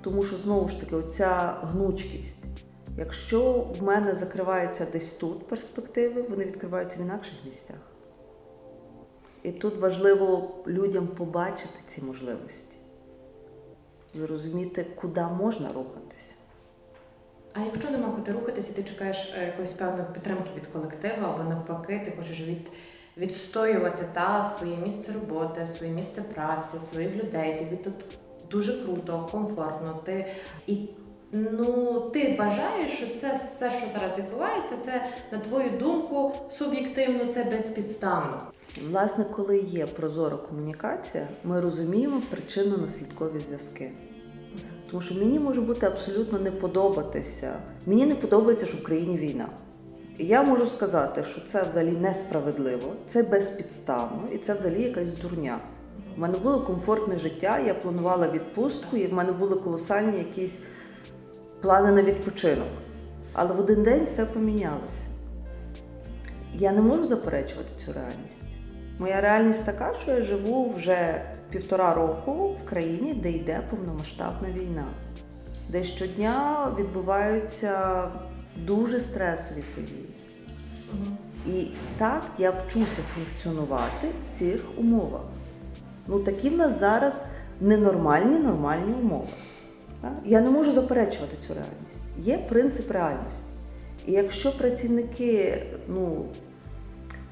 Тому 0.03 0.23
що 0.23 0.37
знову 0.37 0.69
ж 0.69 0.79
таки, 0.79 0.95
оця 0.95 1.57
гнучкість. 1.61 2.37
Якщо 2.97 3.67
в 3.79 3.83
мене 3.83 4.15
закриваються 4.15 4.87
десь 4.93 5.13
тут 5.13 5.47
перспективи, 5.47 6.21
вони 6.21 6.45
відкриваються 6.45 6.99
в 6.99 7.01
інакших 7.01 7.33
місцях. 7.45 7.77
І 9.43 9.51
тут 9.51 9.79
важливо 9.79 10.55
людям 10.67 11.07
побачити 11.07 11.79
ці 11.87 12.01
можливості, 12.01 12.77
зрозуміти, 14.13 14.85
куди 14.95 15.21
можна 15.21 15.73
рухатися. 15.73 16.35
А 17.53 17.59
якщо 17.59 17.91
нема 17.91 18.11
куди 18.15 18.31
рухатися, 18.31 18.73
ти 18.73 18.83
чекаєш 18.83 19.33
е, 19.37 19.45
якоїсь 19.45 19.71
певної 19.71 20.05
підтримки 20.13 20.49
від 20.55 20.67
колективу, 20.67 21.25
або 21.25 21.43
навпаки, 21.43 22.01
ти 22.05 22.13
хочеш 22.17 22.41
від, 22.41 22.71
відстоювати 23.17 24.05
та, 24.13 24.55
своє 24.57 24.75
місце 24.77 25.11
роботи, 25.13 25.67
своє 25.77 25.91
місце 25.91 26.21
праці, 26.21 26.85
своїх 26.91 27.15
людей, 27.23 27.59
тобі 27.59 27.75
тут 27.83 27.93
дуже 28.51 28.83
круто, 28.83 29.29
комфортно. 29.31 29.99
Ти 30.05 30.25
і 30.67 30.77
ну 31.33 31.99
ти 32.13 32.35
бажаєш, 32.39 32.91
що 32.91 33.05
це 33.21 33.39
все, 33.43 33.71
що 33.71 33.87
зараз 33.93 34.17
відбувається, 34.17 34.75
це 34.85 35.05
на 35.31 35.39
твою 35.39 35.79
думку 35.79 36.35
суб'єктивно, 36.51 37.33
це 37.33 37.43
безпідставно. 37.43 38.41
Власне, 38.89 39.25
коли 39.35 39.57
є 39.59 39.85
прозора 39.85 40.37
комунікація, 40.37 41.27
ми 41.43 41.61
розуміємо 41.61 42.21
причинно-наслідкові 42.31 43.39
зв'язки. 43.39 43.91
Тому 44.89 45.01
що 45.01 45.15
мені 45.15 45.39
може 45.39 45.61
бути 45.61 45.85
абсолютно 45.85 46.39
не 46.39 46.51
подобатися. 46.51 47.59
Мені 47.85 48.05
не 48.05 48.15
подобається, 48.15 48.65
що 48.65 48.77
в 48.77 48.83
країні 48.83 49.17
війна. 49.17 49.49
Я 50.17 50.43
можу 50.43 50.65
сказати, 50.65 51.23
що 51.23 51.41
це 51.41 51.63
взагалі 51.63 51.91
несправедливо, 51.91 52.93
це 53.07 53.23
безпідставно 53.23 54.27
і 54.33 54.37
це 54.37 54.53
взагалі 54.53 54.81
якась 54.81 55.11
дурня. 55.11 55.59
У 56.17 56.21
мене 56.21 56.37
було 56.37 56.61
комфортне 56.61 57.19
життя, 57.19 57.59
я 57.59 57.73
планувала 57.73 58.27
відпустку, 58.27 58.97
і 58.97 59.07
в 59.07 59.13
мене 59.13 59.31
були 59.31 59.55
колосальні 59.55 60.17
якісь 60.17 60.59
плани 61.61 61.91
на 61.91 62.03
відпочинок. 62.03 62.67
Але 63.33 63.53
в 63.53 63.59
один 63.59 63.83
день 63.83 64.05
все 64.05 64.25
помінялося. 64.25 65.07
Я 66.53 66.71
не 66.71 66.81
можу 66.81 67.05
заперечувати 67.05 67.69
цю 67.85 67.93
реальність. 67.93 68.43
Моя 68.99 69.21
реальність 69.21 69.65
така, 69.65 69.93
що 70.01 70.11
я 70.11 70.21
живу 70.21 70.69
вже 70.69 71.21
півтора 71.49 71.93
року 71.93 72.55
в 72.61 72.69
країні, 72.69 73.13
де 73.13 73.31
йде 73.31 73.61
повномасштабна 73.69 74.47
війна, 74.51 74.85
де 75.69 75.83
щодня 75.83 76.67
відбуваються 76.79 78.03
дуже 78.57 78.99
стресові 78.99 79.63
події. 79.75 80.09
І 81.47 81.67
так 81.97 82.23
я 82.37 82.51
вчуся 82.51 83.01
функціонувати 83.01 84.07
в 84.19 84.23
цих 84.37 84.61
умовах. 84.77 85.21
Ну 86.07 86.19
такі 86.19 86.49
в 86.49 86.57
нас 86.57 86.79
зараз 86.79 87.21
ненормальні 87.61 88.39
нормальні 88.39 88.93
умови. 88.93 89.27
Так? 90.01 90.13
Я 90.25 90.41
не 90.41 90.49
можу 90.49 90.71
заперечувати 90.71 91.37
цю 91.39 91.53
реальність. 91.53 92.03
Є 92.17 92.37
принцип 92.37 92.91
реальності. 92.91 93.53
І 94.05 94.11
якщо 94.11 94.57
працівники 94.57 95.63
ну, 95.87 96.25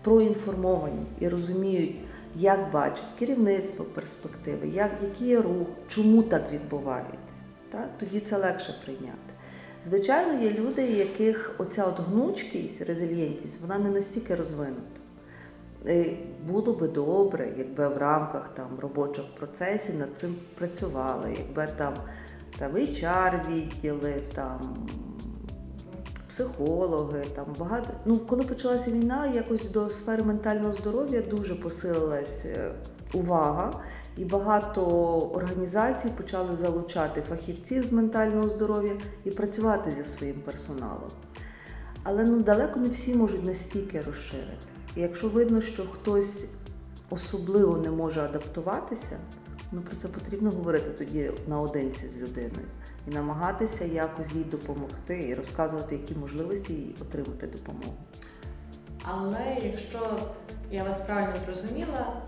проінформовані 0.01 1.05
і 1.19 1.29
розуміють, 1.29 1.99
як 2.35 2.71
бачить 2.71 3.05
керівництво 3.19 3.85
перспективи, 3.85 4.67
як, 4.67 4.91
який 5.03 5.27
є 5.27 5.41
рух, 5.41 5.67
чому 5.87 6.23
так 6.23 6.51
відбувається, 6.51 7.35
так? 7.71 7.89
тоді 7.99 8.19
це 8.19 8.37
легше 8.37 8.75
прийняти. 8.85 9.30
Звичайно, 9.85 10.43
є 10.43 10.53
люди, 10.53 10.81
яких 10.81 11.55
оця 11.57 11.85
от 11.85 11.99
гнучкість, 11.99 12.81
резильєнтність, 12.81 13.61
вона 13.61 13.77
не 13.77 13.89
настільки 13.89 14.35
розвинута. 14.35 15.01
Було 16.47 16.73
би 16.73 16.87
добре, 16.87 17.53
якби 17.57 17.87
в 17.87 17.97
рамках 17.97 18.49
там 18.49 18.67
робочих 18.79 19.25
процесів 19.35 19.95
над 19.99 20.17
цим 20.17 20.35
працювали, 20.55 21.35
якби 21.37 21.67
там, 21.77 21.93
там 22.59 22.71
HR 22.71 23.49
відділи, 23.49 24.13
там 24.35 24.87
психологи, 26.27 27.25
там 27.35 27.45
багато. 27.59 27.87
Ну, 28.05 28.17
коли 28.17 28.43
почалася 28.43 28.91
війна, 28.91 29.27
якось 29.27 29.69
до 29.69 29.89
сфери 29.89 30.23
ментального 30.23 30.73
здоров'я 30.73 31.21
дуже 31.21 31.55
посилилась 31.55 32.45
е, 32.45 32.71
увага, 33.13 33.83
і 34.17 34.25
багато 34.25 34.85
організацій 35.33 36.09
почали 36.17 36.55
залучати 36.55 37.21
фахівців 37.21 37.85
з 37.85 37.91
ментального 37.91 38.49
здоров'я 38.49 38.93
і 39.23 39.31
працювати 39.31 39.91
зі 39.91 40.03
своїм 40.03 40.41
персоналом. 40.41 41.09
Але 42.03 42.23
ну 42.23 42.43
далеко 42.43 42.79
не 42.79 42.89
всі 42.89 43.15
можуть 43.15 43.45
настільки 43.45 44.01
розширити. 44.01 44.67
І 44.95 45.01
якщо 45.01 45.29
видно, 45.29 45.61
що 45.61 45.83
хтось 45.83 46.45
особливо 47.09 47.77
не 47.77 47.91
може 47.91 48.21
адаптуватися, 48.21 49.17
ну 49.71 49.81
про 49.81 49.95
це 49.95 50.07
потрібно 50.07 50.51
говорити 50.51 50.89
тоді 50.89 51.31
наодинці 51.47 52.07
з 52.07 52.17
людиною 52.17 52.67
і 53.07 53.11
намагатися 53.11 53.85
якось 53.85 54.33
їй 54.33 54.43
допомогти 54.43 55.27
і 55.29 55.35
розказувати, 55.35 55.95
які 55.95 56.15
можливості 56.15 56.73
їй 56.73 56.95
отримати 57.01 57.47
допомогу. 57.47 57.97
Але 59.03 59.57
якщо 59.63 60.19
я 60.71 60.83
вас 60.83 60.99
правильно 60.99 61.35
зрозуміла, 61.45 62.21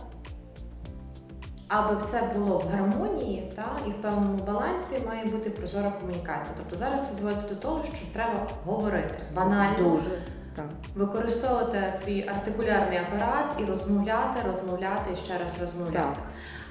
аби 1.73 2.01
все 2.01 2.21
було 2.35 2.57
в 2.57 2.67
гармонії 2.71 3.51
та, 3.55 3.65
і 3.87 3.89
в 3.89 4.01
певному 4.01 4.37
балансі 4.37 4.99
має 5.07 5.25
бути 5.25 5.49
прозора 5.49 5.89
комунікація. 5.89 6.55
Тобто 6.57 6.77
зараз 6.77 7.03
все 7.03 7.13
зводиться 7.15 7.49
до 7.49 7.55
того, 7.55 7.83
що 7.83 8.05
треба 8.13 8.47
говорити 8.65 9.23
банально, 9.35 9.89
Дуже 9.89 10.09
так. 10.55 10.65
використовувати 10.95 11.93
свій 12.03 12.27
артикулярний 12.27 12.97
апарат 12.97 13.55
і 13.59 13.65
розмовляти, 13.65 14.39
розмовляти 14.47 15.13
і 15.13 15.15
ще 15.15 15.37
раз 15.37 15.51
розмовляти. 15.61 15.97
Так. 15.97 16.17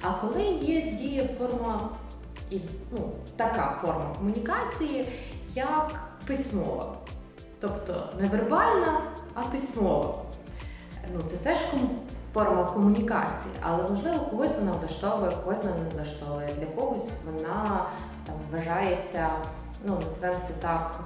А 0.03 0.13
коли 0.27 0.43
є 0.43 0.93
діє 0.93 1.29
форма 1.39 1.89
і 2.51 2.61
ну, 2.91 2.99
така 3.37 3.79
форма 3.83 4.15
комунікації, 4.19 5.09
як 5.55 5.95
письмова, 6.27 6.95
тобто 7.61 8.09
не 8.21 8.29
вербальна, 8.29 9.01
а 9.35 9.43
письмова. 9.43 10.15
Ну, 11.15 11.21
це 11.31 11.37
теж 11.37 11.59
ком- 11.59 11.89
форма 12.35 12.65
комунікації, 12.65 13.55
але 13.61 13.83
можливо 13.83 14.19
когось 14.19 14.59
вона 14.59 14.73
влаштовує, 14.73 15.33
когось 15.45 15.65
вона 15.65 15.77
не 15.77 15.97
влаштовує. 15.97 16.49
Для 16.59 16.67
когось 16.67 17.11
вона 17.27 17.85
там 18.27 18.35
вважається, 18.53 19.29
ну 19.85 19.99
назвемо 20.05 20.37
це 20.49 20.53
так, 20.61 21.01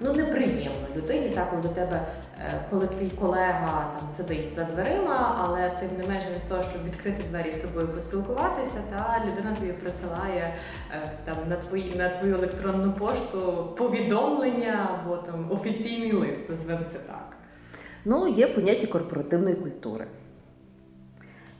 ну 0.00 0.12
неприємно 0.12 0.86
людині, 0.96 1.28
так 1.28 1.50
коли 1.50 1.62
до 1.62 1.68
тебе, 1.68 2.06
е, 2.40 2.52
коли 2.70 2.86
твій 2.86 3.10
колега 3.10 3.86
там 3.98 4.08
сидить 4.16 4.54
за 4.54 4.64
дверима, 4.64 5.36
але 5.40 5.70
тим 5.70 5.88
не 5.98 6.08
менш 6.08 6.24
з 6.46 6.48
того, 6.48 6.62
щоб 6.62 6.84
відкрити 6.84 7.22
двері 7.30 7.52
з 7.52 7.56
тобою 7.56 7.88
поспілкуватися, 7.88 8.80
та 8.90 9.22
людина 9.26 9.56
тобі 9.56 9.72
присилає 9.72 10.54
е, 10.92 11.10
там 11.24 11.36
на 11.48 11.56
твої 11.56 11.94
на 11.98 12.08
твою 12.08 12.34
електронну 12.34 12.92
пошту 12.92 13.68
повідомлення 13.78 14.88
або 14.94 15.16
там 15.16 15.50
офіційний 15.50 16.12
лист, 16.12 16.50
назвемо 16.50 16.84
це 16.84 16.98
так. 16.98 17.39
Ну, 18.04 18.28
є 18.28 18.46
поняття 18.46 18.86
корпоративної 18.86 19.54
культури. 19.54 20.06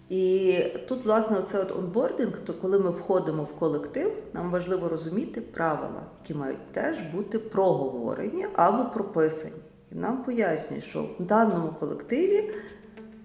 І 0.08 0.54
тут, 0.88 1.04
власне, 1.04 1.38
оце 1.38 1.60
от 1.60 1.72
онбординг, 1.76 2.40
то 2.40 2.54
коли 2.54 2.78
ми 2.78 2.90
входимо 2.90 3.42
в 3.42 3.52
колектив, 3.52 4.12
нам 4.32 4.50
важливо 4.50 4.88
розуміти 4.88 5.40
правила, 5.40 6.02
які 6.22 6.34
мають 6.34 6.72
теж 6.72 6.96
бути 7.14 7.38
проговорені 7.38 8.46
або 8.54 8.90
прописані. 8.90 9.54
І 9.92 9.94
нам 9.94 10.22
пояснюють, 10.22 10.84
що 10.84 11.02
в 11.02 11.24
даному 11.24 11.68
колективі 11.80 12.50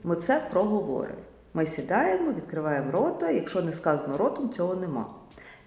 ми 0.03 0.15
все 0.15 0.47
проговоримо. 0.51 1.19
Ми 1.53 1.65
сідаємо, 1.65 2.31
відкриваємо 2.31 2.91
рота, 2.91 3.29
якщо 3.29 3.61
не 3.61 3.73
сказано 3.73 4.17
ротом, 4.17 4.49
цього 4.49 4.75
нема. 4.75 5.05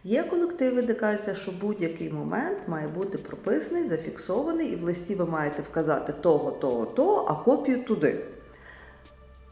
Є 0.05 0.23
колективи, 0.23 0.83
де 0.83 0.95
кажеться, 0.95 1.35
що 1.35 1.53
будь-який 1.61 2.13
момент 2.13 2.59
має 2.67 2.89
бути 2.89 3.19
прописаний, 3.19 3.89
зафіксований, 3.89 4.69
і 4.69 4.77
в 4.77 4.83
листі 4.83 5.15
ви 5.15 5.27
маєте 5.27 5.63
вказати 5.63 6.13
того, 6.13 6.51
того, 6.51 6.87
того, 6.87 7.27
а 7.29 7.45
копію 7.45 7.85
туди. 7.85 8.25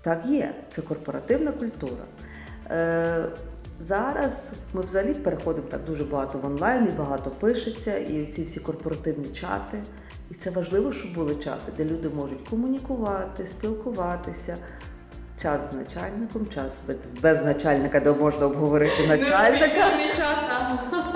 Так 0.02 0.26
є, 0.26 0.54
це 0.70 0.82
корпоративна 0.82 1.52
культура. 1.52 2.04
Е, 2.70 3.24
зараз 3.78 4.52
ми 4.72 4.82
взагалі 4.82 5.14
переходимо 5.14 5.68
так 5.68 5.84
дуже 5.84 6.04
багато 6.04 6.38
в 6.38 6.46
онлайн, 6.46 6.88
і 6.88 6.90
багато 6.90 7.30
пишеться, 7.30 7.98
і 7.98 8.26
ці 8.26 8.42
всі 8.44 8.60
корпоративні 8.60 9.28
чати. 9.28 9.82
І 10.30 10.34
це 10.34 10.50
важливо, 10.50 10.92
щоб 10.92 11.14
були 11.14 11.34
чати, 11.34 11.72
де 11.76 11.84
люди 11.84 12.08
можуть 12.08 12.48
комунікувати, 12.48 13.46
спілкуватися. 13.46 14.56
Чат 15.42 15.60
з 15.70 15.72
начальником, 15.72 16.46
час 16.54 16.80
без, 16.88 16.96
без 17.22 17.44
начальника, 17.44 18.00
де 18.00 18.12
можна 18.12 18.46
обговорити 18.46 19.06
начальника. 19.06 19.86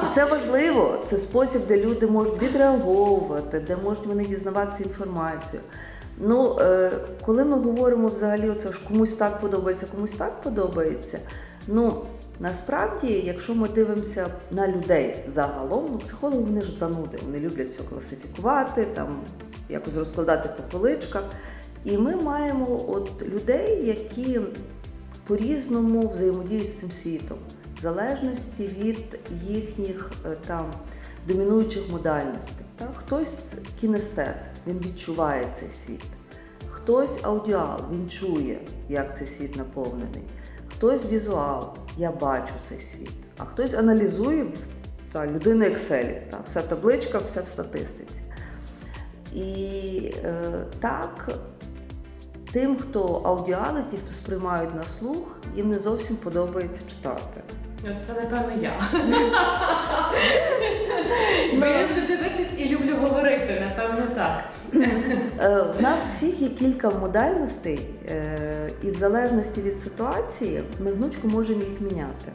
І 0.02 0.14
це 0.14 0.24
важливо. 0.24 1.02
Це 1.04 1.16
спосіб, 1.16 1.62
де 1.68 1.80
люди 1.80 2.06
можуть 2.06 2.42
відреаговувати, 2.42 3.60
де 3.60 3.76
можуть 3.76 4.06
вони 4.06 4.26
дізнаватися 4.26 4.84
інформацію. 4.84 5.62
Ну, 6.18 6.58
е, 6.60 6.90
коли 7.26 7.44
ми 7.44 7.60
говоримо 7.60 8.08
взагалі, 8.08 8.50
оце 8.50 8.72
ж 8.72 8.80
комусь 8.88 9.16
так 9.16 9.40
подобається, 9.40 9.86
комусь 9.94 10.12
так 10.12 10.42
подобається. 10.42 11.18
Ну, 11.66 12.02
насправді, 12.40 13.22
якщо 13.26 13.54
ми 13.54 13.68
дивимося 13.68 14.26
на 14.50 14.68
людей 14.68 15.24
загалом, 15.28 15.88
ну, 15.92 15.98
психологи 15.98 16.38
вони 16.38 16.62
ж 16.62 16.78
зануди, 16.78 17.18
вони 17.26 17.40
люблять 17.40 17.68
все 17.68 17.82
класифікувати, 17.82 18.84
там, 18.84 19.20
якось 19.68 19.94
розкладати 19.94 20.48
по 20.56 20.78
поличках. 20.78 21.22
І 21.84 21.98
ми 21.98 22.16
маємо 22.16 22.84
от 22.88 23.22
людей, 23.22 23.86
які 23.86 24.40
по-різному 25.26 26.08
взаємодіють 26.08 26.68
з 26.68 26.74
цим 26.74 26.92
світом, 26.92 27.38
в 27.78 27.80
залежності 27.80 28.66
від 28.66 29.20
їхніх 29.48 30.12
е, 30.26 30.36
там 30.46 30.72
домінуючих 31.28 31.82
модальностей. 31.90 32.66
Так? 32.76 32.90
Хтось 32.96 33.54
кінестет, 33.80 34.50
він 34.66 34.78
відчуває 34.78 35.46
цей 35.60 35.70
світ. 35.70 36.04
Хтось 36.68 37.18
аудіал, 37.22 37.80
він 37.92 38.10
чує, 38.10 38.60
як 38.88 39.18
цей 39.18 39.26
світ 39.26 39.56
наповнений. 39.56 40.22
Хтось 40.68 41.04
візуал, 41.04 41.74
я 41.96 42.12
бачу 42.12 42.52
цей 42.68 42.80
світ. 42.80 43.12
А 43.38 43.44
хтось 43.44 43.74
аналізує 43.74 44.46
та, 45.12 45.26
людина 45.26 45.64
Excel, 45.64 46.30
та, 46.30 46.40
вся 46.46 46.62
табличка, 46.62 47.18
все 47.18 47.42
в 47.42 47.48
статистиці. 47.48 48.22
І 49.34 50.14
е, 50.24 50.42
так, 50.80 51.38
тим, 52.52 52.76
хто 52.76 53.22
аудіали, 53.24 53.82
ті, 53.90 53.96
хто 53.96 54.12
сприймають 54.12 54.74
на 54.74 54.84
слух, 54.84 55.36
їм 55.56 55.70
не 55.70 55.78
зовсім 55.78 56.16
подобається 56.16 56.80
читати. 56.90 57.42
Це, 57.82 58.14
напевно, 58.14 58.62
я. 58.62 58.72
Бо 61.60 61.66
я 61.66 61.82
люблю 61.82 62.02
дивитись 62.08 62.52
і 62.58 62.68
люблю 62.68 62.96
говорити, 63.00 63.64
напевно, 63.68 64.06
так. 64.14 64.42
Е, 65.40 65.64
В 65.78 65.82
нас 65.82 66.04
всіх 66.04 66.40
є 66.40 66.48
кілька 66.48 66.90
модальностей, 66.90 67.80
е, 68.10 68.70
і 68.82 68.90
в 68.90 68.94
залежності 68.94 69.62
від 69.62 69.78
ситуації 69.78 70.62
ми 70.84 70.92
гнучко 70.92 71.28
можемо 71.28 71.60
їх 71.60 71.80
міняти. 71.80 72.32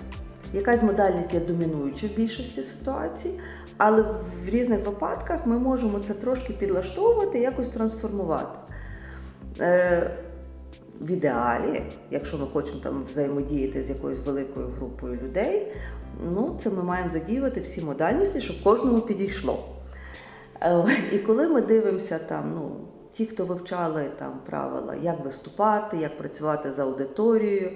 Якась 0.53 0.83
модальність 0.83 1.33
є 1.33 1.39
домінуюча 1.39 2.07
в 2.07 2.09
більшості 2.09 2.63
ситуацій, 2.63 3.39
але 3.77 4.01
в 4.45 4.49
різних 4.49 4.85
випадках 4.85 5.45
ми 5.45 5.59
можемо 5.59 5.99
це 5.99 6.13
трошки 6.13 6.53
підлаштовувати, 6.53 7.39
якось 7.39 7.69
трансформувати. 7.69 8.59
Е, 9.59 10.11
В 11.01 11.11
ідеалі, 11.11 11.83
якщо 12.11 12.37
ми 12.37 12.45
хочемо 12.45 12.79
там 12.79 13.03
взаємодіяти 13.03 13.83
з 13.83 13.89
якоюсь 13.89 14.19
великою 14.25 14.67
групою 14.67 15.19
людей, 15.23 15.73
ну 16.33 16.55
це 16.59 16.69
ми 16.69 16.83
маємо 16.83 17.09
задіювати 17.09 17.61
всі 17.61 17.81
модальності, 17.81 18.41
щоб 18.41 18.63
кожному 18.63 19.01
підійшло. 19.01 19.65
Е, 20.61 20.85
І 21.11 21.17
коли 21.17 21.47
ми 21.47 21.61
дивимося 21.61 22.19
там, 22.19 22.51
ну, 22.55 22.71
ті, 23.11 23.25
хто 23.25 23.45
вивчали 23.45 24.03
там 24.19 24.39
правила, 24.45 24.95
як 25.01 25.25
виступати, 25.25 25.97
як 25.97 26.17
працювати 26.17 26.71
з 26.71 26.79
аудиторією, 26.79 27.71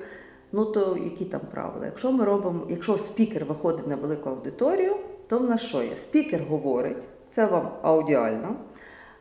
ну 0.51 0.65
то 0.65 0.97
які 1.03 1.25
там 1.25 1.41
правила? 1.51 1.85
Якщо 1.85 2.11
ми 2.11 2.25
робимо, 2.25 2.65
якщо 2.69 2.97
спікер 2.97 3.45
виходить 3.45 3.87
на 3.87 3.95
велику 3.95 4.29
аудиторію, 4.29 4.95
то 5.27 5.39
в 5.39 5.43
нас 5.43 5.61
що 5.61 5.83
є? 5.83 5.97
Спікер 5.97 6.41
говорить, 6.49 7.03
це 7.31 7.45
вам 7.45 7.71
аудіально. 7.81 8.55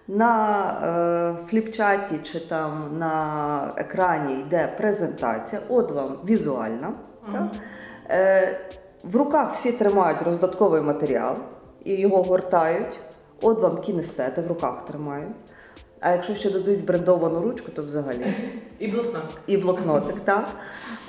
На 0.09 0.71
е, 1.43 1.47
фліпчаті 1.47 2.19
чи 2.19 2.41
там 2.41 2.99
на 2.99 3.73
екрані 3.77 4.35
йде 4.41 4.75
презентація, 4.77 5.63
от 5.69 5.91
вам 5.91 6.19
візуальна. 6.29 6.93
Так? 7.33 7.47
Е, 8.11 8.59
в 9.05 9.17
руках 9.17 9.53
всі 9.53 9.73
тримають 9.73 10.23
роздатковий 10.23 10.83
матеріал 10.83 11.37
і 11.85 11.95
його 11.95 12.23
гортають. 12.23 13.01
От 13.43 13.63
вам 13.63 13.81
кінестети 13.81 14.41
в 14.41 14.47
руках 14.47 14.85
тримають. 14.85 15.37
А 16.01 16.11
якщо 16.11 16.35
ще 16.35 16.51
дадуть 16.51 16.85
брендовану 16.85 17.41
ручку, 17.41 17.71
то 17.71 17.83
взагалі. 17.83 18.35
І 18.79 18.89
блокнот. 18.89 19.39
І 19.47 19.57
блокнотик, 19.57 20.21
так. 20.21 20.49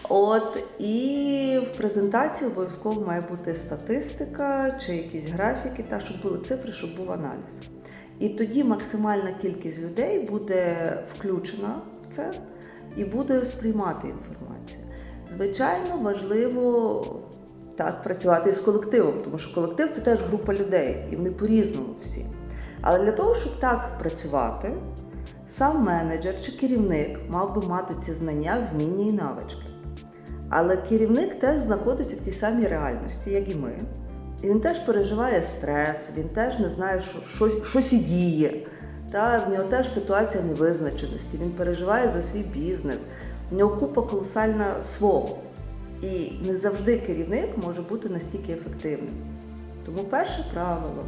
От, 0.10 0.64
і 0.80 1.60
в 1.64 1.78
презентації 1.78 2.50
обов'язково 2.50 3.02
має 3.02 3.22
бути 3.22 3.56
статистика 3.56 4.72
чи 4.72 4.96
якісь 4.96 5.26
графіки, 5.26 5.84
та, 5.90 6.00
щоб 6.00 6.22
були 6.22 6.38
цифри, 6.38 6.72
щоб 6.72 6.96
був 6.96 7.12
аналіз. 7.12 7.79
І 8.20 8.30
тоді 8.30 8.64
максимальна 8.64 9.32
кількість 9.42 9.80
людей 9.82 10.20
буде 10.20 10.76
включена 11.12 11.82
в 12.04 12.16
це 12.16 12.34
і 12.98 13.04
буде 13.04 13.46
сприймати 13.46 14.08
інформацію. 14.08 14.84
Звичайно, 15.32 15.98
важливо 16.02 17.06
так 17.76 18.02
працювати 18.02 18.54
з 18.54 18.60
колективом, 18.60 19.14
тому 19.24 19.38
що 19.38 19.56
колектив 19.56 19.90
це 19.96 20.02
теж 20.02 20.20
група 20.22 20.54
людей, 20.54 21.08
і 21.12 21.16
вони 21.16 21.32
по-різному 21.32 21.88
всі. 22.00 22.26
Але 22.82 23.00
для 23.00 23.12
того, 23.12 23.36
щоб 23.36 23.60
так 23.60 23.98
працювати, 24.00 24.74
сам 25.48 25.84
менеджер 25.84 26.42
чи 26.42 26.52
керівник 26.52 27.20
мав 27.30 27.56
би 27.56 27.62
мати 27.62 27.94
ці 28.02 28.14
знання, 28.14 28.68
вміння 28.72 29.06
і 29.06 29.12
навички. 29.12 29.66
Але 30.50 30.78
керівник 30.78 31.40
теж 31.40 31.62
знаходиться 31.62 32.16
в 32.16 32.20
тій 32.20 32.32
самій 32.32 32.68
реальності, 32.68 33.32
як 33.32 33.50
і 33.50 33.56
ми. 33.56 33.80
І 34.44 34.48
він 34.48 34.60
теж 34.60 34.80
переживає 34.80 35.44
стрес, 35.44 36.10
він 36.18 36.30
теж 36.30 36.60
не 36.60 36.70
знає, 36.70 37.02
що 37.02 37.22
щось, 37.36 37.68
щось 37.68 37.94
і 37.94 37.98
діє. 37.98 38.54
Та, 39.12 39.46
в 39.48 39.52
нього 39.52 39.64
теж 39.64 39.94
ситуація 39.94 40.44
невизначеності, 40.44 41.38
він 41.38 41.52
переживає 41.52 42.10
за 42.10 42.22
свій 42.22 42.44
бізнес, 42.44 43.06
в 43.52 43.56
нього 43.56 43.78
купа 43.78 44.02
колосальна 44.02 44.84
свого. 44.84 45.38
І 46.02 46.32
не 46.46 46.58
завжди 46.58 46.98
керівник 46.98 47.50
може 47.64 47.82
бути 47.82 48.10
настільки 48.10 48.52
ефективним. 48.52 49.14
Тому 49.86 50.04
перше 50.04 50.46
правило 50.54 51.06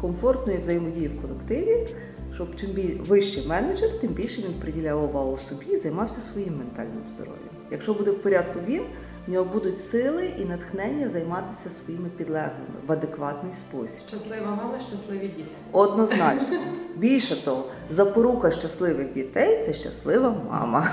комфортної 0.00 0.58
взаємодії 0.58 1.08
в 1.08 1.22
колективі, 1.22 1.88
щоб 2.34 2.56
чим 2.56 2.70
вищий 3.06 3.46
менеджер, 3.46 4.00
тим 4.00 4.10
більше 4.12 4.42
він 4.42 4.54
приділяв 4.60 5.04
увагу 5.04 5.36
собі 5.36 5.66
і 5.66 5.78
займався 5.78 6.20
своїм 6.20 6.58
ментальним 6.58 7.02
здоров'ям. 7.14 7.48
Якщо 7.70 7.94
буде 7.94 8.10
в 8.10 8.22
порядку 8.22 8.58
він, 8.66 8.82
в 9.26 9.30
нього 9.30 9.44
будуть 9.44 9.80
сили 9.80 10.32
і 10.38 10.44
натхнення 10.44 11.08
займатися 11.08 11.70
своїми 11.70 12.08
підлеглими 12.08 12.76
в 12.86 12.92
адекватний 12.92 13.52
спосіб. 13.52 14.00
Щаслива 14.08 14.50
мама, 14.50 14.78
щасливі 14.88 15.28
діти. 15.28 15.50
Однозначно. 15.72 16.58
Більше 16.96 17.44
того, 17.44 17.64
запорука 17.90 18.50
щасливих 18.50 19.12
дітей 19.12 19.64
це 19.64 19.72
щаслива 19.72 20.36
мама. 20.50 20.90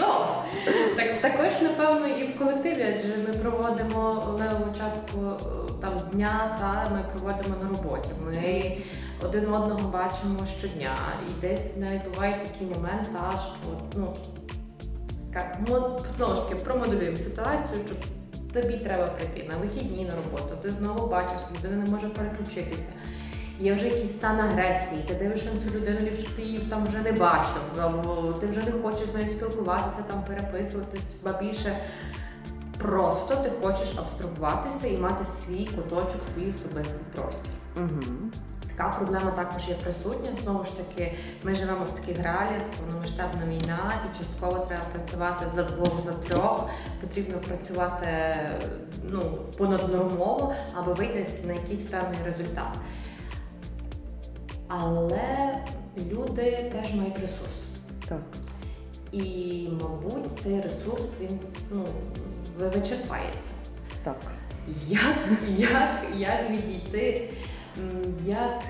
Ну, 0.00 0.06
так, 0.96 1.20
також, 1.20 1.62
напевно, 1.62 2.08
і 2.08 2.32
в 2.32 2.38
колективі, 2.38 2.94
адже 2.94 3.08
ми 3.28 3.34
проводимо 3.42 4.22
леву 4.38 4.64
частку 4.78 5.46
е, 5.48 5.72
там 5.80 5.92
дня, 6.12 6.56
та 6.60 6.94
ми 6.94 7.04
проводимо 7.14 7.54
на 7.62 7.68
роботі. 7.68 8.08
Ми 8.26 8.76
один 9.24 9.44
одного 9.54 9.88
бачимо 9.88 10.46
щодня. 10.58 10.96
І 11.28 11.40
десь 11.40 11.76
навіть 11.76 12.14
буває 12.14 12.40
такий 12.52 12.66
момент, 12.76 13.10
та, 13.12 13.32
що 13.32 13.72
ну, 13.96 14.16
скажімо, 15.30 16.00
знову 16.16 16.34
ж 16.34 16.42
таки 16.42 16.64
промоделюємо 16.64 17.16
ситуацію, 17.16 17.84
що 17.86 17.94
тобі 18.52 18.78
треба 18.78 19.06
прийти 19.06 19.48
на 19.48 19.56
вихідні 19.56 20.04
на 20.04 20.14
роботу, 20.14 20.56
ти 20.62 20.70
знову 20.70 21.06
бачиш, 21.06 21.38
людина 21.56 21.76
не 21.84 21.90
може 21.90 22.08
переключитися. 22.08 22.92
є 23.60 23.74
вже 23.74 23.84
якийсь 23.84 24.12
стан 24.12 24.40
агресії, 24.40 25.04
ти 25.08 25.14
дивишся 25.14 25.50
на 25.54 25.60
цю 25.60 25.76
людину, 25.76 25.98
ліпше 26.00 26.28
ти 26.36 26.42
її 26.42 26.58
там 26.58 26.86
вже 26.86 26.98
не 26.98 27.12
бачив, 27.12 27.62
або 27.78 28.32
ти 28.32 28.46
вже 28.46 28.62
не 28.62 28.72
хочеш 28.82 29.08
з 29.08 29.14
нею 29.14 29.28
спілкуватися, 29.28 30.02
там 30.10 30.22
переписуватись, 30.22 31.16
ба 31.24 31.40
більше. 31.42 31.76
Просто 32.78 33.36
ти 33.36 33.50
хочеш 33.62 33.94
абстрагуватися 33.98 34.88
і 34.88 34.98
мати 34.98 35.24
свій 35.24 35.66
куточок, 35.66 36.20
свій 36.34 36.54
особистий 36.54 37.00
простір. 37.14 37.52
Угу. 37.76 38.30
Така 38.78 38.90
проблема 38.90 39.30
також 39.30 39.68
є 39.68 39.74
присутня. 39.74 40.30
Знову 40.42 40.64
ж 40.64 40.70
таки, 40.76 41.14
ми 41.42 41.54
живемо 41.54 41.84
в 41.84 41.92
таких 41.92 42.22
реаліях, 42.22 42.62
повномасштабна 42.80 43.46
війна, 43.46 43.92
і 44.04 44.18
частково 44.18 44.58
треба 44.58 44.84
працювати 44.92 45.46
за 45.54 45.62
двох, 45.62 46.04
за 46.04 46.12
трьох. 46.12 46.68
Потрібно 47.00 47.38
працювати 47.38 48.06
ну, 49.10 49.20
понаднормово, 49.58 50.54
аби 50.74 50.94
вийти 50.94 51.26
на 51.44 51.52
якийсь 51.52 51.80
певний 51.80 52.18
результат. 52.24 52.78
Але 54.68 55.58
люди 56.12 56.70
теж 56.72 56.94
мають 56.94 57.18
ресурс. 57.20 57.56
Так. 58.08 58.22
І, 59.12 59.68
мабуть, 59.82 60.40
цей 60.42 60.60
ресурс 60.60 61.02
він 61.20 61.38
ну, 61.70 61.84
вичерпається. 62.58 63.38
Так. 64.02 64.16
Як, 64.88 65.16
як, 65.48 66.04
як 66.16 66.50
відійти, 66.50 67.30
як 68.24 68.60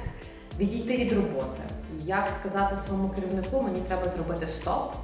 відійти 0.58 0.96
від 0.96 1.12
роботи? 1.12 1.62
Як 1.98 2.30
сказати 2.40 2.76
своєму 2.86 3.08
керівнику, 3.08 3.62
мені 3.62 3.80
треба 3.80 4.02
зробити 4.16 4.48
стоп. 4.48 4.94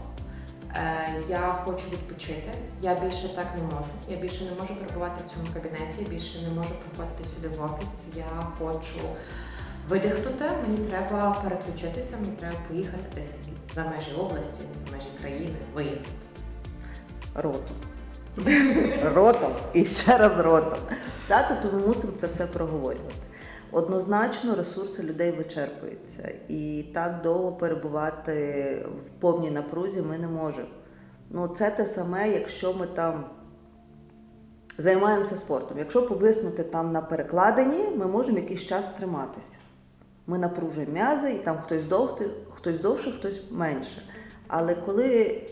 Е, 0.76 1.14
я 1.28 1.62
хочу 1.64 1.84
відпочити, 1.92 2.52
я 2.82 2.94
більше 2.94 3.28
так 3.28 3.46
не 3.56 3.62
можу. 3.62 3.90
Я 4.08 4.16
більше 4.16 4.44
не 4.44 4.50
можу 4.50 4.76
перебувати 4.76 5.24
в 5.26 5.30
цьому 5.30 5.46
кабінеті, 5.54 5.98
я 5.98 6.06
більше 6.08 6.42
не 6.42 6.48
можу 6.48 6.70
приходити 6.70 7.24
сюди 7.34 7.48
в 7.48 7.64
офіс. 7.64 8.16
Я 8.16 8.24
хочу 8.58 9.00
видихнути, 9.88 10.44
мені 10.68 10.78
треба 10.78 11.40
переключитися, 11.44 12.16
мені 12.20 12.32
треба 12.40 12.56
поїхати 12.68 13.04
десь 13.14 13.24
за 13.74 13.84
межі 13.84 14.12
області, 14.12 14.64
за 14.86 14.96
межі 14.96 15.08
країни, 15.20 15.56
виїхати. 15.74 16.08
Ротом. 17.34 17.76
ротом 19.14 19.52
і 19.74 19.84
ще 19.84 20.18
раз 20.18 20.40
ротом. 20.40 20.78
Та, 21.26 21.42
тобто 21.42 21.76
ми 21.76 21.86
мусимо 21.86 22.12
це 22.18 22.26
все 22.26 22.46
проговорювати. 22.46 23.14
Однозначно 23.74 24.54
ресурси 24.54 25.02
людей 25.02 25.30
вичерпуються, 25.30 26.32
і 26.48 26.84
так 26.94 27.20
довго 27.22 27.52
перебувати 27.52 28.87
в 29.06 29.20
повній 29.20 29.50
напрузі 29.50 30.02
ми 30.02 30.18
не 30.18 30.28
можемо. 30.28 30.68
Ну, 31.30 31.48
це 31.48 31.70
те 31.70 31.87
саме, 31.87 32.30
якщо 32.30 32.74
ми 32.74 32.87
там 32.87 33.24
займаємося 34.78 35.37
спортом. 35.37 35.78
Якщо 35.78 36.06
повиснути 36.06 36.62
там 36.62 36.92
на 36.92 37.00
перекладині, 37.00 37.84
ми 37.96 38.06
можемо 38.06 38.38
якийсь 38.38 38.64
час 38.64 38.88
триматися. 38.88 39.56
Ми 40.26 40.38
напружуємо 40.38 40.92
м'язи, 40.92 41.32
і 41.32 41.38
там 41.38 41.58
хтось 41.58 41.84
довше, 41.84 42.30
хтось 42.50 42.80
довше, 42.80 43.12
хтось 43.12 43.42
менше. 43.50 44.02
Але 44.48 44.74
коли 44.74 45.42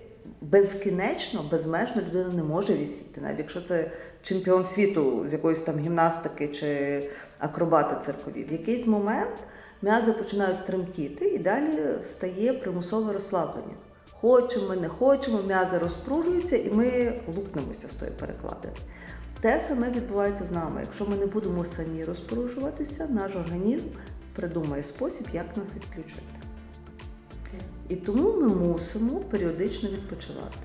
безкінечно, 0.43 1.45
безмежно 1.51 2.03
людина 2.03 2.29
не 2.35 2.43
може 2.43 2.75
висіти, 2.75 3.21
навіть 3.21 3.39
якщо 3.39 3.61
це 3.61 3.91
чемпіон 4.23 4.65
світу 4.65 5.29
з 5.29 5.33
якоїсь 5.33 5.61
там 5.61 5.79
гімнастики 5.79 6.49
чи 6.49 7.11
акробати 7.39 7.97
циркові, 8.01 8.45
в 8.45 8.53
якийсь 8.53 8.87
момент 8.87 9.37
м'язи 9.83 10.13
починають 10.13 10.65
тремтіти 10.65 11.25
і 11.25 11.39
далі 11.39 12.03
стає 12.03 12.53
примусове 12.53 13.13
розслаблення. 13.13 13.75
Хочемо, 14.13 14.75
не 14.75 14.89
хочемо, 14.89 15.43
м'язи 15.43 15.79
розпружуються 15.79 16.57
і 16.57 16.71
ми 16.71 17.21
лупнемося 17.37 17.89
з 17.89 17.95
тої 17.95 18.11
перекладини. 18.11 18.75
Те 19.41 19.61
саме 19.61 19.91
відбувається 19.91 20.45
з 20.45 20.51
нами. 20.51 20.81
Якщо 20.81 21.07
ми 21.07 21.17
не 21.17 21.27
будемо 21.27 21.65
самі 21.65 22.05
розпорушуватися, 22.05 23.07
наш 23.11 23.37
організм 23.37 23.87
придумає 24.33 24.83
спосіб, 24.83 25.27
як 25.33 25.57
нас 25.57 25.69
відключити. 25.75 26.52
І 27.89 27.97
тому 27.97 28.33
ми 28.33 28.49
мусимо 28.49 29.21
періодично 29.21 29.89
відпочивати. 29.89 30.59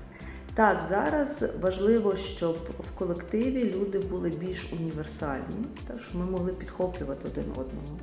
Так, 0.54 0.80
зараз 0.88 1.44
важливо, 1.62 2.16
щоб 2.16 2.56
в 2.56 2.98
колективі 2.98 3.74
люди 3.74 3.98
були 3.98 4.30
більш 4.30 4.72
універсальні, 4.72 5.66
так, 5.86 6.00
щоб 6.00 6.16
ми 6.16 6.26
могли 6.26 6.52
підхоплювати 6.52 7.28
один 7.28 7.50
одного 7.50 7.98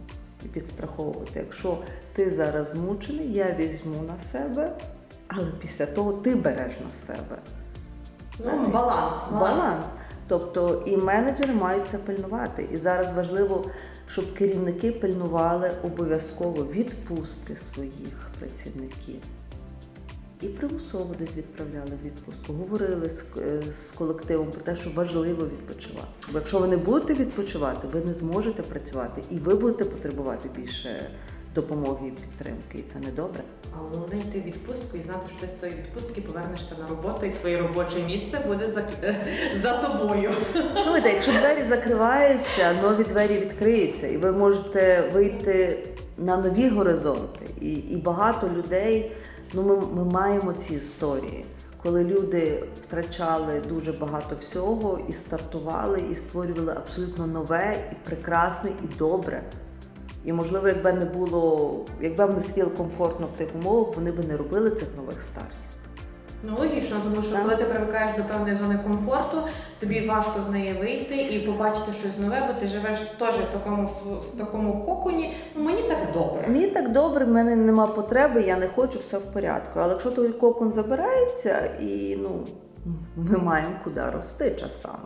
і 0.46 0.48
підстраховувати. 0.48 1.40
Якщо 1.40 1.78
ти 2.14 2.32
зараз 2.32 2.72
змучений, 2.72 3.34
я 3.34 3.56
візьму 3.60 4.02
на 4.02 4.20
себе, 4.20 4.78
але 5.28 5.48
після 5.60 5.86
того 5.86 6.14
ти 6.14 6.36
береш 6.36 6.74
на 6.80 6.90
себе. 7.08 7.38
Ну, 8.40 8.46
Знаєте? 8.46 8.72
баланс. 8.72 9.16
Баланс. 9.32 9.86
Тобто 10.28 10.84
і 10.86 10.98
менеджери 10.98 11.54
мають 11.54 11.88
це 11.88 11.98
пильнувати. 11.98 12.68
І 12.72 12.78
зараз 12.78 13.14
важливо, 13.14 13.66
щоб 14.08 14.34
керівники 14.34 14.92
пильнували 14.92 15.72
обов'язково 15.84 16.66
відпустки 16.66 17.56
своїх 17.56 18.30
працівників. 18.40 19.22
І 20.42 20.48
примусово 20.48 21.16
десь 21.20 21.36
відправляли 21.38 21.92
відпустку. 22.04 22.54
Говорили 22.54 23.10
з, 23.10 23.26
е, 23.38 23.64
з 23.72 23.92
колективом 23.92 24.52
про 24.52 24.62
те, 24.62 24.76
що 24.76 24.90
важливо 24.90 25.46
відпочивати. 25.46 26.08
Бо 26.32 26.38
якщо 26.38 26.60
ви 26.60 26.68
не 26.68 26.78
будете 26.78 27.14
відпочивати, 27.14 27.88
ви 27.88 28.02
не 28.02 28.14
зможете 28.14 28.64
працювати, 28.64 29.22
і 29.30 29.40
ви 29.40 29.56
будете 29.56 29.86
потребувати 29.86 30.50
більше 30.56 31.10
допомоги 31.56 32.08
і 32.08 32.12
підтримки. 32.12 32.78
І 32.78 32.82
це 32.82 33.00
не 33.00 33.12
добре. 33.12 33.44
А 33.74 33.78
головне 33.78 34.16
йти 34.20 34.40
в 34.40 34.44
відпустку 34.44 34.98
і 34.98 35.02
знати, 35.02 35.30
що 35.38 35.48
ти 35.48 35.54
з 35.54 35.62
тої 35.62 35.72
відпустки 35.72 36.22
повернешся 36.22 36.76
на 36.82 36.88
роботу, 36.88 37.26
і 37.26 37.30
твоє 37.30 37.58
робоче 37.58 38.00
місце 38.08 38.40
буде 38.48 38.72
за, 38.72 38.84
за 39.62 39.78
тобою. 39.78 40.32
Слухайте, 40.84 41.10
якщо 41.10 41.32
двері 41.32 41.64
закриваються, 41.64 42.74
нові 42.82 43.04
двері 43.04 43.34
відкриються, 43.34 44.08
і 44.08 44.18
ви 44.18 44.32
можете 44.32 45.10
вийти 45.14 45.80
на 46.18 46.38
нові 46.38 46.70
горизонти. 46.70 47.46
І, 47.62 47.74
і 47.74 47.98
багато 47.98 48.50
людей, 48.50 49.12
ну 49.54 49.64
ми, 49.64 49.76
ми 49.76 50.12
маємо 50.12 50.54
ці 50.54 50.74
історії, 50.74 51.46
коли 51.84 52.04
люди 52.04 52.64
втрачали 52.82 53.62
дуже 53.70 53.92
багато 53.92 54.36
всього 54.36 55.00
і 55.10 55.14
стартували, 55.14 56.04
і 56.12 56.16
створювали 56.16 56.74
абсолютно 56.78 57.28
нове, 57.28 57.76
і 57.92 57.96
прекрасне, 58.10 58.70
і 58.84 58.98
добре. 58.98 59.44
І 60.26 60.34
можливо, 60.34 60.68
якби 60.68 60.94
не 60.94 61.06
було, 61.06 61.76
якби 62.02 62.26
вони 62.26 62.42
сиділи 62.42 62.70
комфортно 62.70 63.28
в 63.36 63.38
тих 63.38 63.48
умовах, 63.56 63.96
вони 63.96 64.12
би 64.12 64.24
не 64.24 64.38
робили 64.38 64.72
цих 64.72 64.88
нових 64.98 65.22
стартів. 65.22 65.52
Ну 66.44 66.56
логічно, 66.60 66.98
тому 67.04 67.22
що 67.24 67.32
Так. 67.32 67.44
коли 67.44 67.56
ти 67.56 67.64
привикаєш 67.64 68.18
до 68.18 68.24
певної 68.24 68.56
зони 68.56 68.80
комфорту, 68.84 69.38
тобі 69.80 70.08
важко 70.08 70.42
з 70.48 70.50
неї 70.50 70.74
вийти 70.74 71.16
і 71.36 71.40
побачити 71.40 71.92
щось 72.00 72.18
нове, 72.20 72.44
бо 72.48 72.60
ти 72.60 72.68
живеш 72.68 73.00
теж 73.20 73.36
в 73.36 73.54
такому 73.54 73.90
в 74.34 74.38
такому 74.38 74.86
коконі. 74.86 75.34
Ну 75.56 75.64
мені 75.64 75.82
так 75.84 75.98
добре. 76.14 76.48
Мені 76.48 76.68
так 76.68 76.92
добре, 76.92 77.26
в 77.26 77.30
мене 77.30 77.56
нема 77.56 77.88
потреби, 77.88 78.42
я 78.42 78.58
не 78.58 78.68
хочу, 78.68 79.00
все 79.00 79.18
в 79.18 79.22
порядку. 79.34 79.80
Але 79.80 79.92
якщо 79.92 80.12
той 80.12 80.30
кокон 80.30 80.74
забирається, 80.74 81.66
і 81.82 82.18
ну 82.22 82.48
ми 83.16 83.38
маємо 83.38 83.76
куди 83.84 84.02
рости 84.14 84.52
часами. 84.52 84.98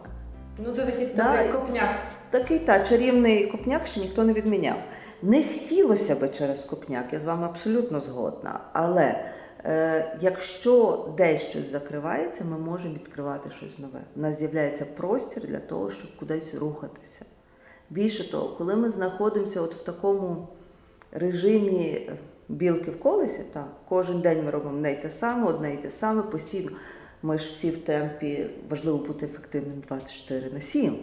Ну 0.66 0.74
це 0.74 0.86
такий 0.86 1.08
Так. 1.08 1.52
копняк. 1.52 1.90
Такий 2.30 2.60
та 2.60 2.80
чарівний 2.80 3.48
копняк 3.48 3.88
ще 3.88 4.00
ніхто 4.00 4.24
не 4.24 4.34
відміняв. 4.34 4.76
Не 5.22 5.44
хотілося 5.44 6.16
би 6.16 6.30
через 6.30 6.66
копняк, 6.66 7.14
я 7.14 7.20
з 7.20 7.26
вами 7.26 7.46
абсолютно 7.46 8.02
згодна. 8.02 8.60
Але 8.74 9.26
е, 9.66 10.18
якщо 10.22 11.06
десь 11.18 11.42
щось 11.42 11.72
закривається, 11.72 12.44
ми 12.44 12.58
можемо 12.58 12.94
відкривати 12.94 13.52
щось 13.52 13.80
нове. 13.80 14.02
У 14.16 14.20
нас 14.20 14.40
з'являється 14.40 14.86
простір 14.86 15.48
для 15.48 15.60
того, 15.60 15.92
щоб 15.92 16.18
кудись 16.20 16.56
рухатися. 16.56 17.26
Більше 17.90 18.32
того, 18.32 18.56
коли 18.58 18.76
ми 18.76 18.90
знаходимося 18.90 19.62
от 19.62 19.76
в 19.76 19.84
такому 19.84 20.48
режимі 21.12 21.90
е, 21.90 22.18
білки 22.50 22.92
в 22.92 23.00
колесі, 23.00 23.42
так, 23.54 23.68
кожен 23.90 24.22
день 24.22 24.46
ми 24.46 24.52
робимо 24.52 24.78
не 24.78 24.96
те 24.96 25.10
саме, 25.10 25.48
одне 25.48 25.74
й 25.74 25.78
те 25.78 25.90
саме, 25.90 26.22
постійно. 26.22 26.72
Ми 27.22 27.38
ж 27.38 27.50
всі 27.50 27.72
в 27.72 27.78
темпі 27.78 28.50
важливо 28.70 28.98
бути 28.98 29.26
ефективним 29.26 29.84
24 29.88 30.52
на 30.54 30.62
7. 30.62 30.98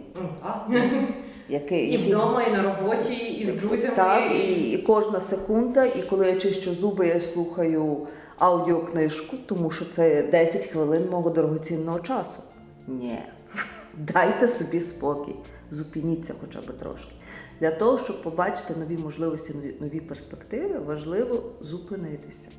Ну. 0.69 0.79
Який, 1.49 1.87
І 1.87 1.97
вдома, 1.97 2.43
і 2.43 2.51
на 2.51 2.63
роботі, 2.63 3.13
і 3.13 3.45
з 3.45 3.53
друзями. 3.53 3.95
Так, 3.95 4.35
і, 4.35 4.71
і 4.71 4.77
кожна 4.77 5.19
секунда, 5.19 5.85
і 5.85 6.01
коли 6.09 6.27
я 6.27 6.39
чищу 6.39 6.73
зуби, 6.73 7.07
я 7.07 7.19
слухаю 7.19 8.07
аудіокнижку, 8.37 9.37
тому 9.45 9.71
що 9.71 9.85
це 9.85 10.23
10 10.23 10.65
хвилин 10.65 11.09
мого 11.09 11.29
дорогоцінного 11.29 11.99
часу. 11.99 12.41
Ні, 12.87 13.19
дайте 13.97 14.47
собі 14.47 14.81
спокій, 14.81 15.35
зупиніться 15.71 16.33
хоча 16.41 16.59
б 16.59 16.77
трошки. 16.77 17.11
Для 17.59 17.71
того, 17.71 17.99
щоб 17.99 18.21
побачити 18.21 18.75
нові 18.75 18.97
можливості, 18.97 19.53
нові, 19.53 19.75
нові 19.79 19.99
перспективи, 19.99 20.79
важливо 20.79 21.43
зупинитися. 21.61 22.49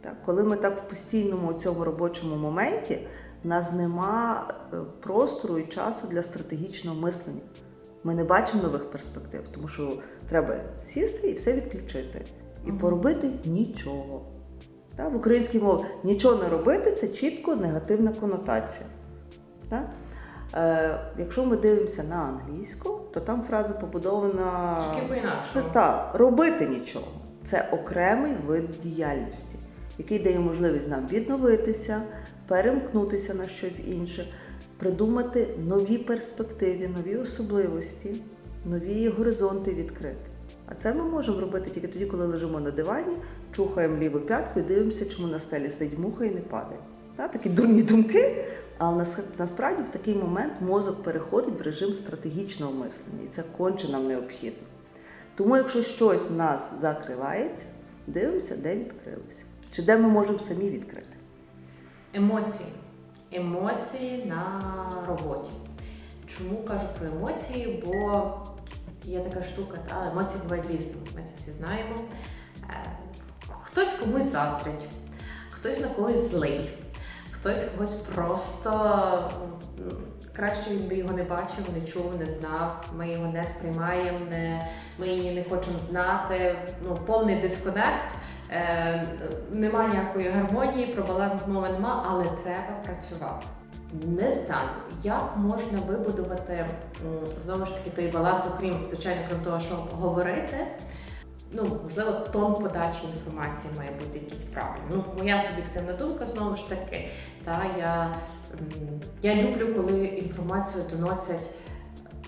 Так, 0.00 0.22
коли 0.24 0.44
ми 0.44 0.56
так 0.56 0.78
в 0.78 0.82
постійному 0.82 1.54
цьому 1.54 1.84
робочому 1.84 2.36
моменті, 2.36 3.08
в 3.44 3.46
нас 3.46 3.72
нема 3.72 4.48
е, 4.72 4.76
простору 5.00 5.58
і 5.58 5.66
часу 5.66 6.06
для 6.06 6.22
стратегічного 6.22 7.00
мислення. 7.00 7.40
Ми 8.04 8.14
не 8.14 8.24
бачимо 8.24 8.62
нових 8.62 8.90
перспектив, 8.90 9.42
тому 9.54 9.68
що 9.68 9.98
треба 10.28 10.56
сісти 10.84 11.28
і 11.28 11.34
все 11.34 11.52
відключити. 11.52 12.24
І 12.66 12.72
поробити 12.72 13.30
нічого. 13.44 14.22
Так, 14.96 15.12
в 15.12 15.16
українській 15.16 15.58
мові 15.58 15.84
нічого 16.04 16.42
не 16.42 16.48
робити 16.48 16.92
це 16.92 17.08
чітко 17.08 17.56
негативна 17.56 18.12
конотація. 18.12 18.86
Так? 19.68 19.90
Е, 20.54 21.00
якщо 21.18 21.44
ми 21.44 21.56
дивимося 21.56 22.02
на 22.02 22.16
англійську, 22.16 23.00
то 23.14 23.20
там 23.20 23.42
фраза 23.42 23.72
побудована 23.72 24.76
Тільки 24.94 25.22
це 25.52 25.62
так, 25.62 26.10
робити 26.14 26.66
нічого. 26.66 27.06
Це 27.44 27.68
окремий 27.72 28.32
вид 28.46 28.70
діяльності, 28.82 29.58
який 29.98 30.18
дає 30.18 30.40
можливість 30.40 30.88
нам 30.88 31.06
відновитися, 31.12 32.02
перемкнутися 32.46 33.34
на 33.34 33.48
щось 33.48 33.80
інше, 33.88 34.28
придумати 34.78 35.48
нові 35.66 35.98
перспективи, 35.98 36.88
нові 36.88 37.16
особливості, 37.16 38.22
нові 38.64 39.08
горизонти 39.08 39.74
відкрити. 39.74 40.30
А 40.66 40.74
це 40.74 40.94
ми 40.94 41.04
можемо 41.04 41.40
робити 41.40 41.70
тільки 41.70 41.86
тоді, 41.86 42.06
коли 42.06 42.26
лежимо 42.26 42.60
на 42.60 42.70
дивані, 42.70 43.16
чухаємо 43.52 43.96
ліву 43.96 44.20
п'ятку 44.20 44.60
і 44.60 44.62
дивимося, 44.62 45.06
чому 45.06 45.28
на 45.28 45.38
стелі 45.38 45.70
сидить 45.70 45.98
муха 45.98 46.24
і 46.24 46.30
не 46.30 46.40
падає. 46.40 46.80
Та, 47.16 47.28
такі 47.28 47.48
дурні 47.48 47.82
думки, 47.82 48.44
але 48.78 49.06
насправді 49.38 49.82
в 49.82 49.88
такий 49.88 50.14
момент 50.14 50.52
мозок 50.60 51.02
переходить 51.02 51.60
в 51.60 51.62
режим 51.62 51.92
стратегічного 51.92 52.72
мислення, 52.72 53.20
і 53.24 53.28
це 53.28 53.42
конче 53.56 53.88
нам 53.88 54.06
необхідно. 54.06 54.62
Тому, 55.34 55.56
якщо 55.56 55.82
щось 55.82 56.30
в 56.30 56.34
нас 56.34 56.72
закривається, 56.80 57.66
дивимося, 58.06 58.56
де 58.56 58.76
відкрилося, 58.76 59.42
чи 59.70 59.82
де 59.82 59.96
ми 59.96 60.08
можемо 60.08 60.38
самі 60.38 60.70
відкрити. 60.70 61.16
Емоції. 62.14 62.68
Емоції 63.32 64.24
на 64.26 64.62
роботі. 65.08 65.50
Чому 66.38 66.56
кажу 66.62 66.84
про 66.98 67.06
емоції? 67.08 67.84
Бо 67.86 68.30
є 69.04 69.20
така 69.20 69.44
штука, 69.44 69.78
та 69.88 70.10
емоції 70.10 70.40
бувають 70.42 70.70
різні. 70.70 70.94
Ми 71.16 71.22
це 71.22 71.30
всі 71.42 71.52
знаємо. 71.52 71.94
Е, 72.70 72.74
Хтось 73.62 73.88
комусь 73.92 74.24
заздрить, 74.32 74.88
хтось 75.50 75.80
на 75.80 75.86
когось 75.86 76.30
злий, 76.30 76.70
хтось 77.30 77.64
когось 77.64 77.94
просто 77.94 78.70
краще 80.32 80.70
він 80.70 80.88
би 80.88 80.94
його 80.96 81.12
не 81.12 81.22
бачив, 81.22 81.64
не 81.80 81.86
чув, 81.92 82.12
не 82.18 82.26
знав. 82.26 82.84
Ми 82.96 83.08
його 83.08 83.26
не 83.32 83.44
сприймаємо, 83.44 84.18
не, 84.30 84.68
ми 84.98 85.08
її 85.08 85.34
не 85.34 85.44
хочемо 85.44 85.78
знати. 85.90 86.56
Ну, 86.82 86.98
повний 87.06 87.36
дисконект. 87.36 88.04
Е, 88.50 89.06
нема 89.50 89.88
ніякої 89.88 90.28
гармонії, 90.28 90.86
про 90.86 91.04
баланс 91.04 91.46
мови 91.46 91.68
нема, 91.72 92.04
але 92.10 92.24
треба 92.24 92.82
працювати. 92.84 93.46
Не 94.06 94.30
знаю, 94.30 94.68
як 95.02 95.32
можна 95.36 95.78
вибудувати 95.88 96.66
знову 97.44 97.66
ж 97.66 97.74
таки 97.74 97.90
той 97.90 98.08
баланс, 98.08 98.44
окрім 98.54 98.84
звичайно, 98.88 99.20
крім 99.28 99.40
того, 99.40 99.60
що 99.60 99.74
говорити. 99.74 100.66
Ну, 101.52 101.80
можливо, 101.84 102.12
тон 102.12 102.54
подачі 102.54 103.00
інформації 103.14 103.72
має 103.76 103.90
бути 103.90 104.18
якийсь 104.18 104.42
правильний. 104.42 104.90
Ну, 104.90 105.04
моя 105.18 105.42
суб'єктивна 105.50 105.92
думка 105.92 106.26
знову 106.26 106.56
ж 106.56 106.68
таки. 106.68 107.08
Та 107.44 107.64
я, 107.78 108.14
я 109.22 109.34
люблю, 109.42 109.74
коли 109.74 110.04
інформацію 110.04 110.84
доносять 110.90 111.50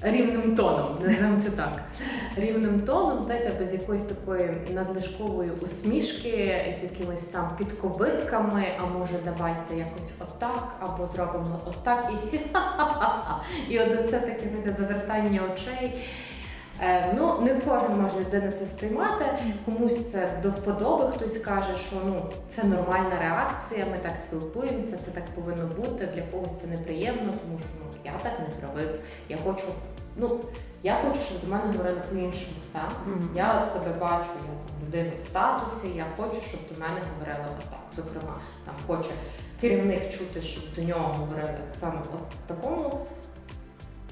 рівним 0.03 0.57
тоном, 0.57 0.99
називаємо 1.01 1.41
це 1.43 1.51
так. 1.51 1.81
Рівним 2.37 2.81
тоном, 2.81 3.23
знаєте, 3.23 3.53
без 3.59 3.73
якоїсь 3.73 4.03
такої 4.03 4.51
надлишкової 4.75 5.51
усмішки, 5.61 6.65
з 6.81 6.83
якимись 6.83 7.25
там 7.25 7.51
підковитками, 7.59 8.65
а 8.83 8.99
може 8.99 9.19
давайте 9.25 9.77
якось 9.77 10.13
отак, 10.21 10.75
або 10.81 11.09
зробимо 11.15 11.61
отак 11.67 12.13
і 12.33 12.37
і 13.75 13.79
от 13.79 14.11
це 14.11 14.21
таке 14.21 14.49
знаєте, 14.49 14.77
завертання 14.79 15.41
очей. 15.55 15.93
Е, 16.83 17.13
ну, 17.17 17.41
не 17.41 17.55
кожен 17.55 18.03
може 18.03 18.21
людина 18.21 18.53
це 18.53 18.67
сприймати, 18.67 19.25
комусь 19.65 20.11
це 20.13 20.39
до 20.43 20.51
вподоби, 20.51 21.13
хтось 21.17 21.39
каже, 21.39 21.77
що 21.77 21.97
ну 22.07 22.23
це 22.49 22.65
нормальна 22.65 23.19
реакція, 23.21 23.87
ми 23.91 23.99
так 23.99 24.17
спілкуємося, 24.17 24.97
це 24.97 25.11
так 25.11 25.25
повинно 25.25 25.67
бути. 25.77 26.09
Для 26.15 26.23
когось 26.23 26.61
це 26.61 26.67
неприємно, 26.67 27.33
тому 27.33 27.59
що 27.59 27.69
ну 27.79 27.91
я 28.05 28.13
так 28.23 28.33
не 28.41 28.47
привик. 28.47 29.01
Я 29.29 29.37
хочу, 29.45 29.65
ну 30.17 30.41
я 30.83 30.95
хочу, 30.95 31.21
щоб 31.21 31.41
до 31.41 31.53
мене 31.53 31.65
говорили 31.73 32.01
по-іншому. 32.11 32.57
Так? 32.73 32.93
Я 33.35 33.69
себе 33.73 33.99
бачу, 34.01 34.31
я 34.37 34.41
там 34.41 34.87
людина 34.87 35.11
в 35.19 35.21
статусі, 35.21 35.89
я 35.97 36.07
хочу, 36.17 36.41
щоб 36.41 36.61
до 36.73 36.81
мене 36.81 37.01
говорили 37.13 37.47
отак. 37.59 37.81
Зокрема, 37.97 38.41
там 38.65 38.75
хоче 38.87 39.11
керівник 39.61 40.13
чути, 40.13 40.43
щоб 40.43 40.65
до 40.77 40.83
нього 40.83 41.15
говорили 41.19 41.59
саме 41.81 42.01
от 42.01 42.35
в 42.35 42.49
такому 42.49 43.07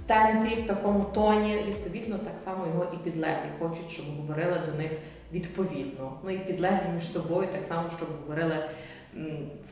темпі, 0.08 0.54
в 0.54 0.66
такому 0.66 1.04
тоні, 1.14 1.64
відповідно, 1.68 2.18
так 2.18 2.34
само 2.44 2.66
його 2.66 2.86
і 2.94 2.96
підлеглі 2.96 3.50
хочуть, 3.58 3.90
щоб 3.90 4.06
говорили 4.16 4.60
до 4.66 4.82
них 4.82 4.90
відповідно. 5.32 6.12
Ну 6.24 6.30
і 6.30 6.38
підлеглі 6.38 6.88
між 6.94 7.12
собою 7.12 7.48
так 7.52 7.64
само, 7.68 7.90
щоб 7.96 8.08
говорили 8.20 8.56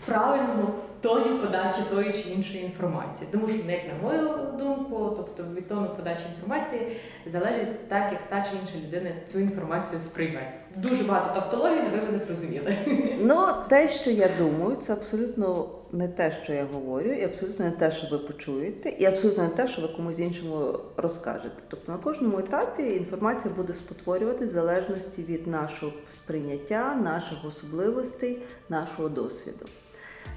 в 0.03 0.07
правильному 0.07 0.69
тоні 1.01 1.39
подачі 1.39 1.81
тої 1.91 2.13
чи 2.13 2.31
іншої 2.31 2.65
інформації. 2.65 3.29
Тому 3.33 3.49
що, 3.49 3.57
як 3.71 3.81
на 3.89 4.09
мою 4.09 4.29
думку, 4.59 5.13
тобто 5.17 5.55
від 5.55 5.69
тону 5.69 5.89
подачі 5.97 6.23
інформації 6.35 6.83
залежить 7.27 7.89
так, 7.89 8.13
як 8.13 8.21
та 8.29 8.51
чи 8.51 8.57
інша 8.63 8.87
людина 8.87 9.11
цю 9.33 9.39
інформацію 9.39 10.01
сприйме. 10.01 10.53
Дуже 10.77 11.05
багато 11.05 11.41
тавтології, 11.41 11.81
але 11.81 12.01
ви 12.01 12.07
мене 12.07 12.19
зрозуміли. 12.19 12.77
Ну, 13.21 13.47
те, 13.69 13.89
що 13.89 14.11
я 14.11 14.31
думаю, 14.39 14.77
це 14.77 14.93
абсолютно 14.93 15.69
не 15.93 16.09
те, 16.09 16.31
що 16.43 16.53
я 16.53 16.65
говорю, 16.65 17.13
і 17.13 17.25
абсолютно 17.25 17.65
не 17.65 17.71
те, 17.71 17.91
що 17.91 18.07
ви 18.11 18.19
почуєте, 18.19 18.89
і 18.89 19.05
абсолютно 19.05 19.43
не 19.43 19.49
те, 19.49 19.69
що 19.69 19.83
ви 19.83 19.89
комусь 19.89 20.19
іншому 20.19 20.79
розкажете. 20.97 21.63
Тобто 21.69 21.93
на 21.93 21.99
кожному 21.99 22.39
етапі 22.39 22.83
інформація 22.83 23.55
буде 23.55 23.75
спотворюватись 23.75 24.49
в 24.49 24.53
залежності 24.53 25.23
від 25.23 25.47
нашого 25.47 25.93
сприйняття, 26.11 26.95
наших 26.95 27.45
особливостей, 27.45 28.43
нашого 28.69 29.09
досвіду. 29.09 29.67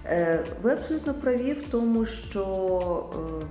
Е, 0.05 0.45
Ви 0.61 0.71
абсолютно 0.71 1.13
праві 1.13 1.53
в 1.53 1.67
тому, 1.67 2.05
що 2.05 3.09
е, 3.13 3.45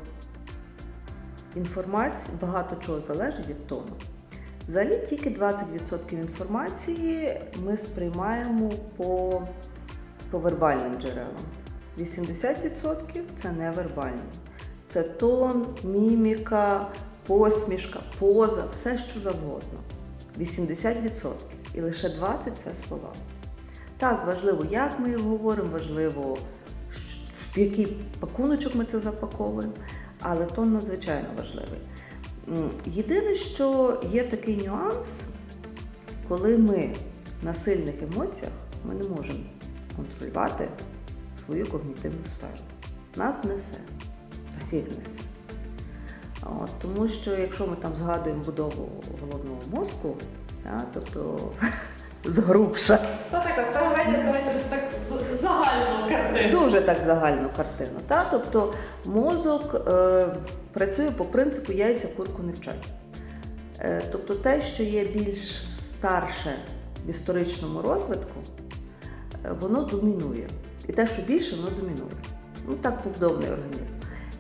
інформація 1.59 2.37
багато 2.41 2.77
чого 2.87 3.01
залежить 3.01 3.47
від 3.49 3.67
тону. 3.67 3.93
Взагалі 4.69 4.99
тільки 5.09 5.31
20% 5.31 6.13
інформації 6.13 7.41
ми 7.65 7.77
сприймаємо 7.77 8.73
по, 8.97 9.43
по 10.31 10.39
вербальним 10.39 11.01
джерелам. 11.01 11.45
80% 11.99 13.23
це 13.35 13.53
невербальні. 13.53 14.21
Це 14.89 15.03
тон, 15.03 15.67
міміка, 15.85 16.89
посмішка, 17.27 18.01
поза, 18.19 18.65
все 18.71 18.99
що 18.99 19.21
завгодно. 19.21 19.81
80%. 20.39 21.33
І 21.75 21.81
лише 21.81 22.09
20% 22.09 22.53
це 22.65 22.75
слова. 22.75 23.13
Так, 23.99 24.27
важливо, 24.27 24.67
як 24.71 25.01
ми 25.01 25.11
його 25.11 25.31
говоримо, 25.31 25.71
важливо, 25.73 26.39
в 27.55 27.59
який 27.59 27.87
пакуночок 28.21 28.75
ми 28.75 28.85
це 28.85 29.01
запаковуємо, 29.01 29.73
але 30.21 30.47
тон 30.47 30.73
надзвичайно 30.73 31.29
важливий. 31.37 31.81
Єдине, 32.87 33.35
що 33.35 33.97
є 34.11 34.25
такий 34.25 34.57
нюанс, 34.57 35.23
коли 36.29 36.59
ми 36.59 36.97
на 37.43 37.55
сильних 37.55 38.03
емоціях 38.03 38.53
ми 38.85 38.95
не 38.95 39.09
можемо 39.09 39.39
контролювати 39.97 40.69
свою 41.45 41.67
когнітивну 41.67 42.25
сферу. 42.25 42.63
Нас 43.17 43.45
несе, 43.45 43.79
всіх 44.59 44.85
несе. 44.85 45.21
От, 46.43 46.71
тому 46.79 47.09
що 47.09 47.31
якщо 47.31 47.67
ми 47.67 47.77
там 47.77 47.97
згадуємо 47.97 48.45
будову 48.45 49.03
головного 49.21 49.61
мозку, 49.71 50.17
та, 50.63 50.85
тобто 50.95 51.39
згрубша, 52.25 52.99
дуже 56.71 56.81
так 56.81 57.01
загальну 57.07 57.49
картину. 57.57 58.01
Та? 58.07 58.25
Тобто 58.31 58.75
мозок 59.05 59.89
е, 59.89 60.27
працює 60.73 61.11
по 61.11 61.25
принципу 61.25 61.73
яйця 61.73 62.09
курку 62.09 62.43
не 62.43 62.53
вчать. 62.53 62.89
Е, 63.81 64.03
тобто 64.13 64.35
те, 64.35 64.61
що 64.63 64.83
є 64.83 65.05
більш 65.05 65.65
старше 65.83 66.55
в 67.07 67.11
історичному 67.11 67.83
розвитку, 67.83 68.41
е, 69.45 69.53
воно 69.61 69.83
домінує. 69.83 70.49
І 70.89 70.93
те, 70.93 71.07
що 71.07 71.23
більше, 71.23 71.57
воно 71.57 71.71
домінує. 71.71 72.17
Ну 72.67 72.75
так 72.75 73.03
побудований 73.03 73.51
організм. 73.51 73.95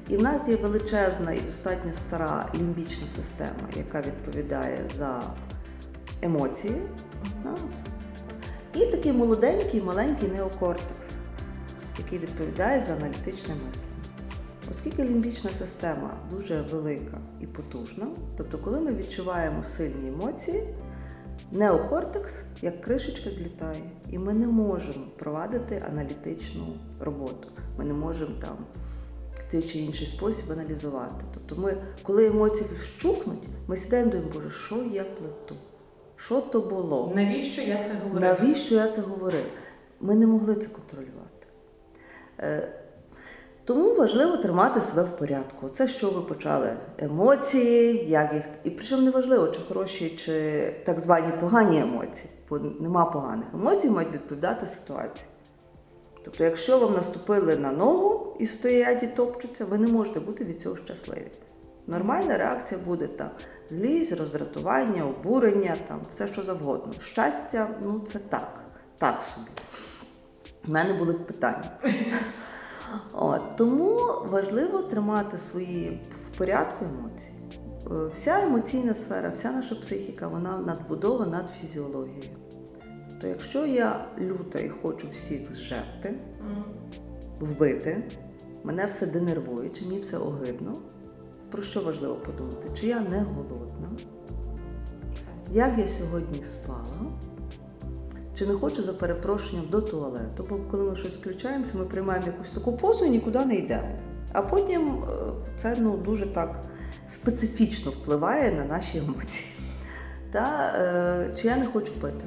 І 0.08 0.16
в 0.16 0.22
нас 0.22 0.48
є 0.48 0.56
величезна 0.56 1.32
і 1.32 1.40
достатньо 1.40 1.92
стара 1.92 2.48
лімбічна 2.54 3.06
система, 3.06 3.68
яка 3.76 4.00
відповідає 4.00 4.78
за 4.98 5.22
емоції. 6.22 6.74
І 8.74 8.86
такий 8.86 9.12
молоденький, 9.12 9.82
маленький 9.82 10.28
неокортекс, 10.28 11.06
який 11.98 12.18
відповідає 12.18 12.80
за 12.80 12.92
аналітичне 12.92 13.54
мислення. 13.66 13.98
Оскільки 14.70 15.04
лімбічна 15.04 15.50
система 15.50 16.10
дуже 16.30 16.62
велика 16.62 17.18
і 17.40 17.46
потужна, 17.46 18.06
тобто, 18.36 18.58
коли 18.58 18.80
ми 18.80 18.94
відчуваємо 18.94 19.62
сильні 19.62 20.08
емоції, 20.08 20.62
неокортекс 21.52 22.42
як 22.62 22.80
кришечка 22.80 23.30
злітає, 23.30 23.82
і 24.10 24.18
ми 24.18 24.34
не 24.34 24.46
можемо 24.46 25.06
провадити 25.18 25.82
аналітичну 25.92 26.76
роботу. 27.00 27.48
Ми 27.78 27.84
не 27.84 27.94
можемо 27.94 28.40
там 28.40 28.56
в 29.34 29.50
той 29.50 29.62
чи 29.62 29.78
інший 29.78 30.06
спосіб 30.06 30.52
аналізувати. 30.52 31.24
Тобто, 31.34 31.62
ми, 31.62 31.76
коли 32.02 32.26
емоції 32.26 32.70
вщухнуть, 32.74 33.48
ми 33.66 33.76
сідаємо 33.76 34.08
і 34.08 34.12
думаємо, 34.12 34.34
Боже, 34.34 34.50
що 34.50 34.76
я 34.76 35.04
плету? 35.04 35.54
Що 36.16 36.40
то 36.40 36.60
було? 36.60 37.12
Навіщо 37.14 37.62
я 37.62 37.84
це 37.84 37.94
говорю? 38.04 38.20
Навіщо 38.20 38.74
я 38.74 38.88
це 38.88 39.00
говорив? 39.00 39.44
Ми 40.00 40.14
не 40.14 40.26
могли 40.26 40.54
це 40.54 40.68
контролювати. 40.68 41.17
Е, 42.40 42.68
Тому 43.64 43.94
важливо 43.94 44.36
тримати 44.36 44.80
себе 44.80 45.02
в 45.02 45.16
порядку. 45.16 45.68
Це 45.68 45.88
що 45.88 46.10
ви 46.10 46.22
почали? 46.22 46.76
Емоції, 46.98 48.10
як 48.10 48.34
їх. 48.34 48.44
І 48.64 48.70
причому 48.70 49.02
не 49.02 49.10
важливо, 49.10 49.48
чи 49.48 49.60
хороші, 49.68 50.10
чи 50.10 50.74
так 50.86 51.00
звані 51.00 51.32
погані 51.40 51.80
емоції, 51.80 52.30
бо 52.50 52.58
нема 52.58 53.04
поганих 53.04 53.46
емоцій, 53.54 53.90
мають 53.90 54.14
відповідати 54.14 54.66
ситуації. 54.66 55.28
Тобто, 56.24 56.44
якщо 56.44 56.78
вам 56.78 56.92
наступили 56.92 57.56
на 57.56 57.72
ногу 57.72 58.36
і 58.38 58.46
стоять 58.46 59.02
і 59.02 59.06
топчуться, 59.06 59.64
ви 59.64 59.78
не 59.78 59.88
можете 59.88 60.20
бути 60.20 60.44
від 60.44 60.60
цього 60.60 60.76
щасливі. 60.76 61.30
Нормальна 61.86 62.38
реакція 62.38 62.80
буде 62.86 63.06
там 63.06 63.30
злість, 63.70 64.12
роздратування, 64.12 65.06
обурення, 65.06 65.76
там 65.88 66.00
все 66.10 66.26
що 66.26 66.42
завгодно. 66.42 66.92
Щастя, 67.00 67.68
ну 67.82 68.00
це 68.00 68.18
так, 68.18 68.60
так 68.98 69.22
собі. 69.22 69.50
У 70.68 70.72
мене 70.72 70.92
були 70.92 71.14
питання. 71.14 71.70
От, 73.12 73.56
тому 73.56 73.96
важливо 74.24 74.78
тримати 74.78 75.38
свої 75.38 76.02
в 76.24 76.38
порядку 76.38 76.84
емоції. 76.84 77.34
Е, 77.90 78.06
Вся 78.12 78.42
емоційна 78.42 78.94
сфера, 78.94 79.30
вся 79.30 79.52
наша 79.52 79.74
психіка, 79.74 80.28
вона 80.28 80.58
надбудова 80.58 81.26
над 81.26 81.50
фізіологією. 81.60 82.36
То 83.20 83.26
якщо 83.26 83.66
я 83.66 84.06
люта 84.20 84.58
і 84.60 84.68
хочу 84.68 85.08
всіх 85.08 85.52
зжерти, 85.52 86.14
вбити, 87.40 88.08
мене 88.64 88.86
все 88.86 89.06
денервує, 89.06 89.68
чи 89.68 89.84
мені 89.84 90.00
все 90.00 90.16
огидно, 90.16 90.74
про 91.50 91.62
що 91.62 91.82
важливо 91.82 92.14
подумати? 92.14 92.68
Чи 92.74 92.86
я 92.86 93.00
не 93.00 93.20
голодна? 93.20 93.88
Як 95.52 95.78
я 95.78 95.88
сьогодні 95.88 96.44
спала? 96.44 97.12
Чи 98.38 98.46
не 98.46 98.54
хочу 98.54 98.82
за 98.82 98.92
перепрошенням 98.92 99.66
до 99.70 99.80
туалету? 99.80 100.46
Бо 100.50 100.58
коли 100.70 100.84
ми 100.84 100.96
щось 100.96 101.14
включаємося, 101.14 101.78
ми 101.78 101.84
приймаємо 101.84 102.26
якусь 102.26 102.50
таку 102.50 102.72
позу 102.72 103.04
і 103.04 103.10
нікуди 103.10 103.44
не 103.44 103.54
йдемо. 103.54 103.88
А 104.32 104.42
потім 104.42 104.88
е, 104.88 105.12
це 105.56 105.76
ну, 105.80 105.96
дуже 105.96 106.26
так 106.26 106.60
специфічно 107.08 107.90
впливає 107.90 108.52
на 108.52 108.64
наші 108.64 108.98
емоції. 108.98 109.50
Та, 110.30 110.72
е, 110.78 111.32
чи 111.36 111.48
я 111.48 111.56
не 111.56 111.66
хочу 111.66 111.92
пити? 111.92 112.24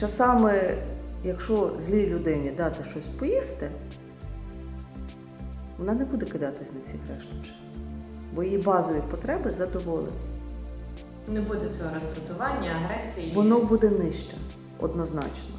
Часами, 0.00 0.78
якщо 1.24 1.72
злій 1.80 2.06
людині 2.06 2.50
дати 2.50 2.84
щось 2.84 3.06
поїсти, 3.18 3.70
вона 5.78 5.94
не 5.94 6.04
буде 6.04 6.26
кидатись 6.26 6.72
на 6.72 6.80
всіх 6.84 7.00
решта 7.08 7.36
вже. 7.42 7.54
Бо 8.32 8.42
її 8.42 8.58
базові 8.58 9.02
потреби 9.10 9.50
задоволені. 9.50 10.16
Не 11.28 11.40
буде 11.40 11.68
цього 11.78 11.90
роздратування, 11.94 12.70
агресії. 12.84 13.32
Воно 13.34 13.60
буде 13.60 13.90
нижче, 13.90 14.36
однозначно. 14.78 15.50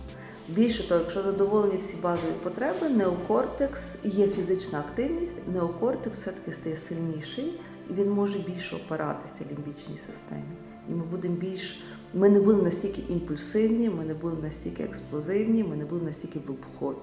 Більше 0.50 0.88
того, 0.88 1.02
якщо 1.02 1.24
задоволені 1.24 1.78
всі 1.78 1.98
базові 2.04 2.32
потреби, 2.44 2.90
неокортекс 2.90 3.96
є 4.04 4.28
фізична 4.28 4.80
активність, 4.80 5.38
неокортекс 5.54 6.18
все-таки 6.18 6.54
стає 6.54 6.78
сильніший 6.78 7.60
і 7.90 7.94
він 7.94 8.12
може 8.12 8.40
більше 8.40 8.76
опиратися 8.76 9.46
лімбічній 9.52 9.98
системі. 9.98 10.44
І 10.90 10.92
ми 10.92 11.04
будемо 11.06 11.36
більш. 11.36 11.84
Ми 12.14 12.30
не 12.30 12.40
будемо 12.40 12.64
настільки 12.64 13.02
імпульсивні, 13.10 13.90
ми 13.90 14.06
не 14.06 14.14
будемо 14.14 14.42
настільки 14.42 14.84
експлозивні, 14.84 15.64
ми 15.64 15.76
не 15.76 15.86
будемо 15.86 16.08
настільки 16.08 16.40
вибухові. 16.40 16.98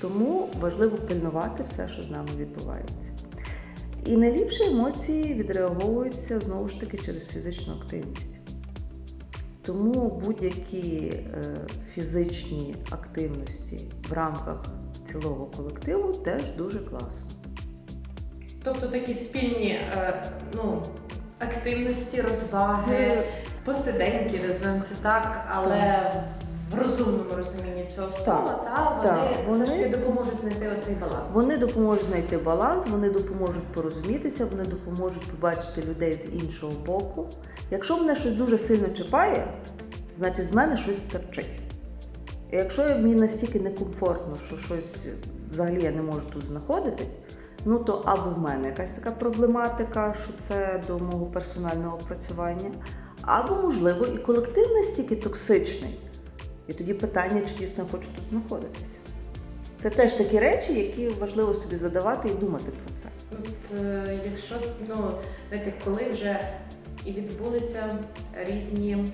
Тому 0.00 0.48
важливо 0.60 0.96
пильнувати 0.96 1.62
все, 1.62 1.88
що 1.88 2.02
з 2.02 2.10
нами 2.10 2.28
відбувається. 2.36 3.12
І 4.06 4.16
найліпші 4.16 4.64
емоції 4.64 5.34
відреаговуються 5.34 6.40
знову 6.40 6.68
ж 6.68 6.80
таки 6.80 6.98
через 6.98 7.26
фізичну 7.26 7.74
активність. 7.74 8.41
Тому 9.64 10.20
будь-які 10.24 11.06
е, 11.06 11.56
фізичні 11.88 12.76
активності 12.90 13.80
в 14.08 14.12
рамках 14.12 14.64
цілого 15.04 15.46
колективу 15.46 16.12
теж 16.12 16.50
дуже 16.50 16.78
класно. 16.78 17.30
Тобто 18.64 18.86
такі 18.86 19.14
спільні 19.14 19.70
е, 19.70 20.24
ну, 20.54 20.82
активності, 21.38 22.20
розваги, 22.20 23.22
посиденьки, 23.64 24.40
називаємо 24.48 24.82
це 24.88 24.94
так, 25.02 25.44
але 25.54 26.12
в 26.74 26.78
розумному 26.78 27.30
розумінні 27.36 27.88
цього 27.96 28.08
слова, 28.24 28.60
та, 29.02 29.14
вони, 29.14 29.36
вони- 29.48 29.64
все 29.64 29.74
ж 29.74 29.82
таки 29.82 29.96
допоможуть 29.96 30.34
знайти 30.40 30.68
оцей 30.78 30.94
баланс. 30.94 31.24
Вони 31.32 31.56
допоможуть 31.56 32.04
знайти 32.04 32.38
баланс, 32.38 32.86
вони 32.86 33.10
допоможуть 33.10 33.64
порозумітися, 33.64 34.46
вони 34.46 34.64
допоможуть 34.64 35.26
побачити 35.30 35.82
людей 35.82 36.14
з 36.14 36.26
іншого 36.42 36.72
боку. 36.86 37.26
Якщо 37.70 37.96
мене 37.96 38.16
щось 38.16 38.32
дуже 38.32 38.58
сильно 38.58 38.88
чіпає, 38.88 39.46
значить 40.18 40.44
з 40.46 40.52
мене 40.52 40.76
щось 40.76 41.00
стерчить. 41.02 41.60
І 42.52 42.56
якщо 42.56 42.82
мені 42.82 43.14
настільки 43.14 43.60
некомфортно, 43.60 44.36
що 44.46 44.56
щось 44.56 45.06
взагалі 45.50 45.82
я 45.82 45.90
не 45.90 46.02
можу 46.02 46.20
тут 46.32 46.46
знаходитись, 46.46 47.18
ну 47.64 47.78
то 47.78 48.02
або 48.06 48.30
в 48.30 48.38
мене 48.38 48.68
якась 48.68 48.92
така 48.92 49.10
проблематика, 49.10 50.14
що 50.24 50.32
це 50.38 50.82
до 50.88 50.98
мого 50.98 51.26
персонального 51.26 51.96
опрацювання, 51.96 52.70
або, 53.22 53.54
можливо, 53.54 54.06
і 54.06 54.18
колектив 54.18 54.70
настільки 54.72 55.16
токсичний. 55.16 56.00
І 56.72 56.74
тоді 56.74 56.94
питання, 56.94 57.40
чи 57.40 57.54
дійсно 57.54 57.86
хочу 57.90 58.08
тут 58.16 58.26
знаходитися. 58.26 58.98
Це 59.82 59.90
теж 59.90 60.14
такі 60.14 60.38
речі, 60.38 60.72
які 60.74 61.08
важливо 61.08 61.54
собі 61.54 61.76
задавати 61.76 62.28
і 62.28 62.34
думати 62.34 62.72
про 62.84 62.94
це. 62.96 63.06
От, 63.32 63.78
е, 63.80 64.18
якщо, 64.30 64.54
ну, 64.88 65.10
знаєте, 65.48 65.72
коли 65.84 66.10
вже 66.10 66.40
і 67.04 67.12
відбулися 67.12 67.98
різні 68.46 69.06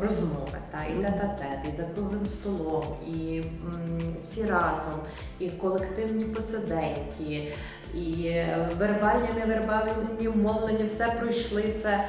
розмови, 0.00 0.58
та, 0.70 0.78
і 0.94 1.02
тет-а-тет, 1.02 1.72
і 1.72 1.76
за 1.76 1.82
круглим 1.84 2.26
столом, 2.26 2.84
і 3.16 3.38
м, 3.38 4.00
всі 4.24 4.42
разом, 4.42 5.00
і 5.40 5.50
колективні 5.50 6.24
посиденьки, 6.24 7.52
і 7.94 8.22
е, 8.26 8.68
вербальні, 8.78 9.28
невербальні 9.38 10.28
мовлення, 10.34 10.84
все 10.86 11.10
пройшли, 11.20 11.62
все. 11.78 12.04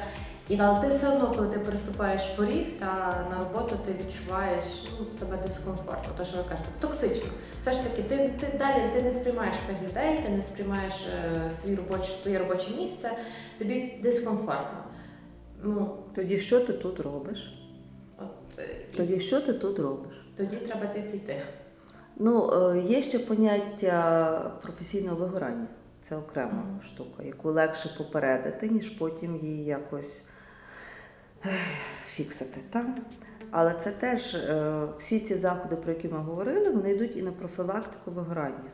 І 0.50 0.58
але 0.60 0.80
ти 0.80 0.88
все 0.88 1.08
одно, 1.08 1.34
коли 1.36 1.48
ти 1.48 1.58
переступаєш 1.58 2.22
поріг 2.22 2.66
та 2.78 2.86
на 3.30 3.44
роботу, 3.44 3.76
ти 3.86 3.92
відчуваєш 3.92 4.64
ну, 5.00 5.06
себе 5.18 5.38
дискомфортно. 5.46 6.12
То, 6.16 6.24
що 6.24 6.36
ви 6.36 6.42
кажете, 6.42 6.68
токсично. 6.80 7.30
Все 7.62 7.72
ж 7.72 7.82
таки, 7.82 8.02
ти, 8.02 8.16
ти 8.40 8.58
далі 8.58 8.90
ти 8.94 9.02
не 9.02 9.12
сприймаєш 9.12 9.54
цих 9.66 9.90
людей, 9.90 10.20
ти 10.26 10.28
не 10.28 10.42
сприймаєш 10.42 10.94
е, 11.06 11.50
свій 11.62 11.74
робоче, 11.74 12.12
своє 12.22 12.38
робоче 12.38 12.70
місце, 12.78 13.10
тобі 13.58 14.00
дискомфортно. 14.02 14.84
Ну, 15.62 15.96
Тоді 16.14 16.38
що 16.38 16.60
ти 16.60 16.72
тут 16.72 17.00
робиш? 17.00 17.60
от, 18.18 18.58
е, 18.58 18.68
Тоді 18.96 19.20
що 19.20 19.40
ти 19.40 19.52
тут 19.52 19.78
робиш? 19.78 20.26
тоді 20.36 20.56
треба 20.56 20.86
звідси 20.94 21.16
йти. 21.16 21.42
Ну, 22.16 22.50
е, 22.52 22.78
є 22.78 23.02
ще 23.02 23.18
поняття 23.18 24.52
професійного 24.62 25.16
вигорання. 25.16 25.66
Це 26.00 26.16
окрема 26.16 26.80
штука, 26.84 27.22
яку 27.22 27.50
легше 27.50 27.94
попередити, 27.98 28.68
ніж 28.68 28.90
потім 28.90 29.36
її 29.36 29.64
якось 29.64 30.24
фіксити. 32.06 32.60
Та? 32.70 32.94
Але 33.50 33.74
це 33.74 33.90
теж 33.90 34.34
е, 34.34 34.86
всі 34.98 35.20
ці 35.20 35.34
заходи, 35.34 35.76
про 35.76 35.92
які 35.92 36.08
ми 36.08 36.18
говорили, 36.18 36.70
вони 36.70 36.90
йдуть 36.90 37.16
і 37.16 37.22
на 37.22 37.32
профілактику 37.32 38.10
вигорання. 38.10 38.70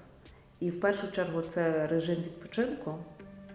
І 0.60 0.70
в 0.70 0.80
першу 0.80 1.12
чергу 1.12 1.42
це 1.42 1.86
режим 1.86 2.16
відпочинку, 2.16 2.98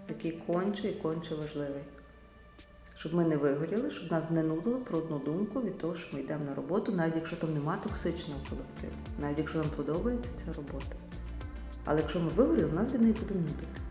який 0.09 0.31
конче 0.31 0.87
і 0.87 0.93
конче 0.93 1.35
важливий. 1.35 1.83
Щоб 2.95 3.13
ми 3.13 3.23
не 3.23 3.37
вигоріли, 3.37 3.89
щоб 3.89 4.11
нас 4.11 4.29
не 4.29 4.43
нудило 4.43 4.77
про 4.77 4.97
одну 4.97 5.19
думку 5.19 5.61
від 5.61 5.77
того, 5.77 5.95
що 5.95 6.15
ми 6.15 6.21
йдемо 6.21 6.45
на 6.45 6.55
роботу, 6.55 6.91
навіть 6.91 7.15
якщо 7.15 7.35
там 7.35 7.53
нема 7.53 7.77
токсичного 7.77 8.39
колективу, 8.49 8.93
навіть 9.19 9.37
якщо 9.37 9.57
нам 9.57 9.69
подобається 9.75 10.31
ця 10.35 10.53
робота. 10.53 10.95
Але 11.85 11.99
якщо 11.99 12.19
ми 12.19 12.29
вигоріли, 12.29 12.71
нас 12.71 12.93
від 12.93 13.01
неї 13.01 13.13
буде 13.13 13.33
нудити. 13.33 13.81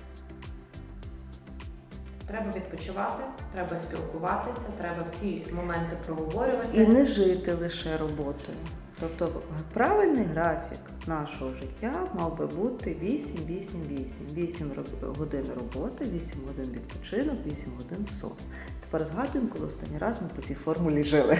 Треба 2.30 2.46
відпочивати, 2.56 3.22
треба 3.52 3.78
спілкуватися, 3.78 4.66
треба 4.78 5.04
всі 5.12 5.44
моменти 5.52 5.96
проговорювати. 6.06 6.82
І 6.82 6.86
не 6.86 7.06
жити 7.06 7.52
лише 7.52 7.96
роботою. 7.98 8.56
Тобто 9.00 9.42
правильний 9.72 10.24
графік 10.24 10.80
нашого 11.06 11.52
життя 11.54 11.92
мав 12.14 12.38
би 12.38 12.46
бути 12.46 12.90
8-8-8. 12.90 14.34
8 14.36 14.72
роб- 14.76 15.16
годин 15.18 15.44
роботи, 15.56 16.04
8 16.04 16.38
годин 16.46 16.72
відпочинок, 16.74 17.34
8 17.46 17.72
годин 17.76 18.04
сон. 18.04 18.32
Тепер 18.80 19.04
згадуємо, 19.06 19.50
коли 19.52 19.66
останній 19.66 19.98
раз 19.98 20.22
ми 20.22 20.28
по 20.36 20.42
цій 20.42 20.54
формулі 20.54 21.02
жили. 21.02 21.38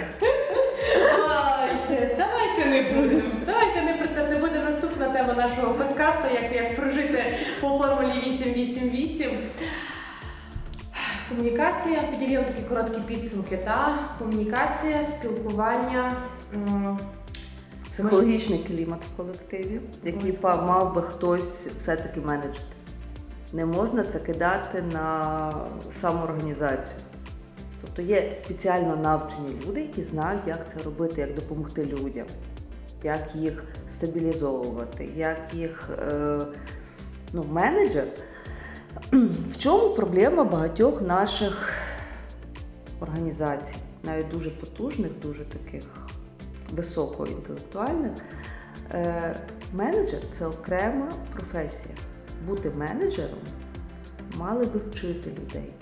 Давайте, 1.17 2.15
давайте 2.19 2.65
не 2.71 2.83
будемо. 3.03 3.23
Давайте 3.47 3.83
не 3.83 3.93
про 3.95 4.09
це. 4.09 4.29
Це 4.35 4.39
буде 4.41 4.59
наступна 4.63 5.09
тема 5.09 5.35
нашого 5.35 5.75
подкасту, 5.75 6.25
як, 6.35 6.53
як 6.53 6.77
прожити 6.77 7.25
по 7.61 7.69
формулі 7.69 8.23
888. 8.27 9.31
Комунікація, 11.31 12.03
підіб'ємо 12.11 12.47
такі 12.47 12.63
короткі 12.63 13.01
підсумки. 13.01 13.57
Та? 13.57 14.09
Комунікація, 14.19 15.07
спілкування. 15.19 16.17
Психологічний 17.91 18.59
клімат 18.59 19.01
в 19.05 19.17
колективі, 19.17 19.81
який 20.05 20.39
мав 20.43 20.95
би 20.95 21.03
хтось 21.03 21.69
все-таки 21.77 22.21
менеджити. 22.21 22.77
Не 23.53 23.67
можна 23.67 24.05
це 24.05 24.19
кидати 24.19 24.83
на 24.83 25.53
самоорганізацію. 25.91 27.01
Тобто 27.81 28.03
є 28.03 28.33
спеціально 28.37 28.97
навчені 28.97 29.63
люди, 29.67 29.81
які 29.81 30.03
знають, 30.03 30.47
як 30.47 30.71
це 30.71 30.83
робити, 30.85 31.21
як 31.21 31.35
допомогти 31.35 31.87
людям. 31.87 32.27
як 33.03 33.35
їх 33.35 33.65
стабілізовувати, 33.89 35.09
як 35.17 35.39
їх 35.53 35.91
е, 36.09 36.39
ну, 37.33 37.45
менеджер. 37.51 38.05
В 39.51 39.57
чому 39.57 39.95
проблема 39.95 40.45
багатьох 40.45 41.03
наших 41.03 41.73
організацій, 43.01 43.75
навіть 44.03 44.29
дуже 44.29 44.51
потужних, 44.51 45.13
дуже 45.23 45.45
таких 45.45 45.85
високоінтелектуальних? 46.73 48.13
Е, 48.91 49.37
менеджер 49.73 50.21
це 50.31 50.47
окрема 50.47 51.13
професія. 51.33 51.95
Бути 52.47 52.71
менеджером 52.71 53.39
мали 54.37 54.67
би 54.67 54.79
вчити 54.79 55.31
людей. 55.31 55.73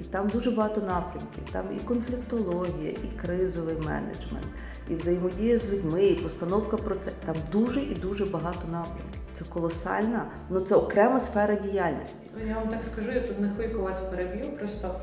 І 0.00 0.02
там 0.02 0.28
дуже 0.28 0.50
багато 0.50 0.80
напрямків. 0.80 1.42
Там 1.52 1.64
і 1.76 1.80
конфліктологія, 1.80 2.90
і 2.90 3.20
кризовий 3.20 3.76
менеджмент, 3.76 4.46
і 4.88 4.94
взаємодія 4.94 5.58
з 5.58 5.68
людьми, 5.68 6.04
і 6.04 6.14
постановка 6.14 6.76
процесу. 6.76 7.16
Там 7.24 7.36
дуже 7.52 7.80
і 7.80 7.94
дуже 7.94 8.26
багато 8.26 8.68
напрямків. 8.72 9.21
Це 9.32 9.44
колосальна, 9.44 10.26
ну 10.50 10.60
це 10.60 10.74
окрема 10.74 11.20
сфера 11.20 11.54
діяльності. 11.54 12.28
Ну, 12.40 12.48
Я 12.48 12.54
вам 12.54 12.68
так 12.68 12.80
скажу, 12.92 13.12
я 13.12 13.20
тут 13.20 13.40
на 13.40 13.54
хвильку 13.54 13.82
вас 13.82 13.98
переб'ю. 14.00 14.44
Просто 14.58 14.94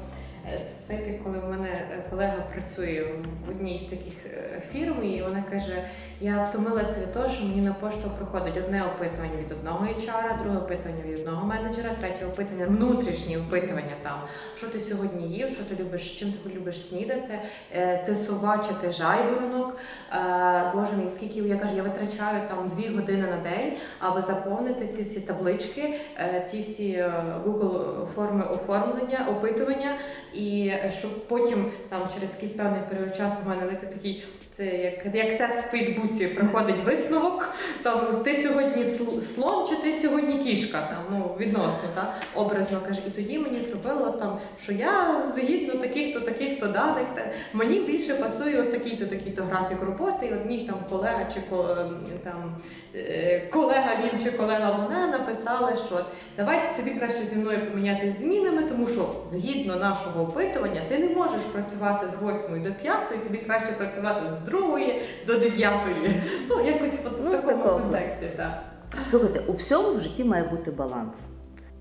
це 0.58 0.80
знаєте, 0.88 1.20
коли 1.24 1.40
в 1.40 1.50
мене 1.50 1.68
е, 1.68 2.04
колега 2.10 2.44
працює 2.54 3.06
в 3.46 3.50
одній 3.50 3.80
з 3.80 3.90
таких 3.90 4.14
е, 4.26 4.62
фірм, 4.72 5.04
і 5.04 5.22
вона 5.22 5.44
каже: 5.52 5.84
я 6.22 6.44
втомилася 6.44 7.02
від 7.02 7.14
того, 7.14 7.30
що 7.30 7.46
мені 7.46 7.62
на 7.62 7.74
пошту 7.74 8.12
приходить 8.18 8.58
одне 8.58 8.84
опитування 8.84 9.38
від 9.46 9.52
одного 9.52 9.86
HR, 9.86 10.44
друге 10.44 10.58
опитування 10.58 11.04
від 11.08 11.20
одного 11.20 11.48
менеджера, 11.48 11.90
третє 12.00 12.26
опитування, 12.26 12.66
внутрішні 12.66 13.38
опитування 13.38 13.96
там. 14.04 14.20
Що 14.58 14.68
ти 14.68 14.80
сьогодні 14.80 15.28
їв, 15.28 15.50
що 15.50 15.64
ти 15.64 15.84
любиш, 15.84 16.20
чим 16.20 16.32
ти 16.32 16.50
любиш 16.50 16.88
снідати, 16.88 17.40
е, 17.74 18.04
ти 18.06 18.16
сова 18.16 18.66
чи 18.68 18.74
ти 18.82 18.92
жайворонок. 18.92 19.78
Е, 20.14 20.72
Боже 20.76 20.92
мій, 20.98 21.10
скільки 21.16 21.40
я 21.40 21.58
кажу, 21.58 21.76
я 21.76 21.84
витрачаю 21.84 22.42
там 22.50 22.72
дві 22.76 22.96
години 22.96 23.28
на 23.28 23.38
день, 23.38 23.74
аби 24.00 24.22
заповнити 24.22 24.88
ці 24.88 25.04
всі 25.04 25.20
таблички, 25.20 26.00
е, 26.18 26.48
ті 26.52 26.62
всі 26.62 26.92
е, 26.92 27.14
Google 27.46 28.06
форми 28.16 28.46
оформлення, 28.46 29.26
опитування, 29.30 29.98
і 30.40 30.74
щоб 31.00 31.28
потім 31.28 31.72
там 31.90 32.08
через 32.14 32.36
якийсь 32.36 32.54
певний 32.54 32.82
період 32.90 33.16
часу 33.16 33.36
в 33.46 33.50
мене 33.50 33.62
знаєте, 33.64 33.88
такий. 33.88 34.24
Це 34.60 34.66
як, 34.66 35.16
як 35.16 35.38
тест 35.38 35.68
в 35.68 35.72
Фейсбуці 35.72 36.28
приходить 36.28 36.84
висновок. 36.86 37.50
Там 37.84 38.24
ти 38.24 38.36
сьогодні 38.36 38.86
слон 39.22 39.68
чи 39.68 39.76
ти 39.76 39.94
сьогодні 39.94 40.38
кішка? 40.38 40.78
Там 40.78 41.04
ну 41.12 41.36
відносно, 41.40 41.90
так 41.96 42.16
образно 42.36 42.82
каже. 42.88 43.02
І 43.08 43.10
тоді 43.10 43.40
мені 43.40 43.60
зробило 43.70 44.12
там, 44.12 44.40
що 44.64 44.72
я 44.72 45.22
згідно 45.36 45.76
таких-то, 45.76 46.20
таких-то 46.20 46.68
даних, 46.68 47.08
та 47.16 47.32
мені 47.54 47.80
більше 47.80 48.14
пасує 48.14 48.62
от 48.62 48.72
такий-то, 48.72 49.06
такий-то 49.06 49.44
графік 49.44 49.78
роботи. 49.82 50.26
І 50.26 50.34
от 50.34 50.46
мій 50.46 50.68
там 50.68 50.76
колега 50.90 51.26
чи 51.34 51.40
ем, 51.56 51.98
там 52.24 52.56
е, 52.96 53.42
колега 53.52 53.92
він 54.04 54.20
чи 54.24 54.32
колега 54.32 54.70
вона 54.72 55.08
написали, 55.08 55.74
що 55.88 56.06
давайте 56.38 56.78
тобі 56.78 56.92
краще 56.92 57.24
зі 57.24 57.36
мною 57.36 57.72
поміняти 57.72 58.16
змінами, 58.20 58.64
тому 58.64 58.88
що 58.88 59.10
згідно 59.32 59.76
нашого 59.76 60.24
опитування 60.30 60.82
ти 60.90 60.98
не 60.98 61.16
можеш 61.16 61.44
працювати 61.44 62.08
з 62.08 62.16
8 62.16 62.64
до 62.64 62.74
5, 62.74 63.24
тобі 63.24 63.38
краще 63.38 63.72
працювати 63.72 64.22
з 64.30 64.50
2 64.50 64.80
до 65.28 65.40
9. 65.40 65.74
Ну, 66.50 66.66
якось 66.66 67.00
от 67.06 67.20
Ну, 67.24 67.30
в 67.30 67.42
такому 67.42 67.64
контексті, 67.64 68.26
так. 68.38 68.64
Слухайте, 69.06 69.40
у 69.48 69.54
всьому 69.54 69.94
в 69.94 70.02
житті 70.02 70.24
має 70.24 70.44
бути 70.44 70.72
баланс. 70.72 71.26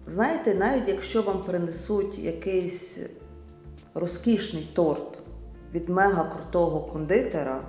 Знаєте, 0.06 0.54
навіть 0.54 0.88
якщо 0.88 1.22
вам 1.22 1.42
принесуть 1.42 2.18
якийсь 2.18 2.98
розкішний 3.94 4.68
торт 4.74 5.18
від 5.74 5.88
мега 5.88 6.24
крутого 6.24 6.80
кондитера, 6.80 7.62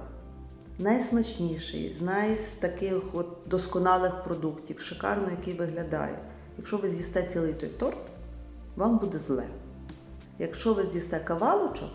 найсмачніший, 0.80 1.94
з 1.94 2.02
най 2.02 2.38
з 2.38 2.44
таких 2.44 3.02
от 3.14 3.28
досконалих 3.46 4.24
продуктів, 4.24 4.80
шикарно, 4.80 5.28
який 5.32 5.54
виглядає. 5.54 6.20
Якщо 6.58 6.78
ви 6.78 6.88
з'їсте 6.88 7.24
цілий 7.24 7.54
той 7.54 7.70
торт, 7.70 7.98
вам 8.76 8.98
буде 8.98 9.18
зле. 9.18 9.44
Якщо 10.40 10.74
ви 10.74 10.84
з'їсте 10.84 11.20
кавалочок, 11.20 11.90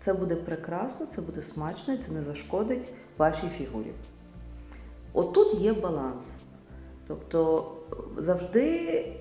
це 0.00 0.14
буде 0.14 0.36
прекрасно, 0.36 1.06
це 1.06 1.20
буде 1.20 1.42
смачно 1.42 1.94
і 1.94 1.98
це 1.98 2.12
не 2.12 2.22
зашкодить 2.22 2.92
вашій 3.18 3.48
фігурі. 3.48 3.92
Отут 5.12 5.54
є 5.54 5.72
баланс. 5.72 6.34
Тобто 7.06 7.72
завжди 8.16 9.12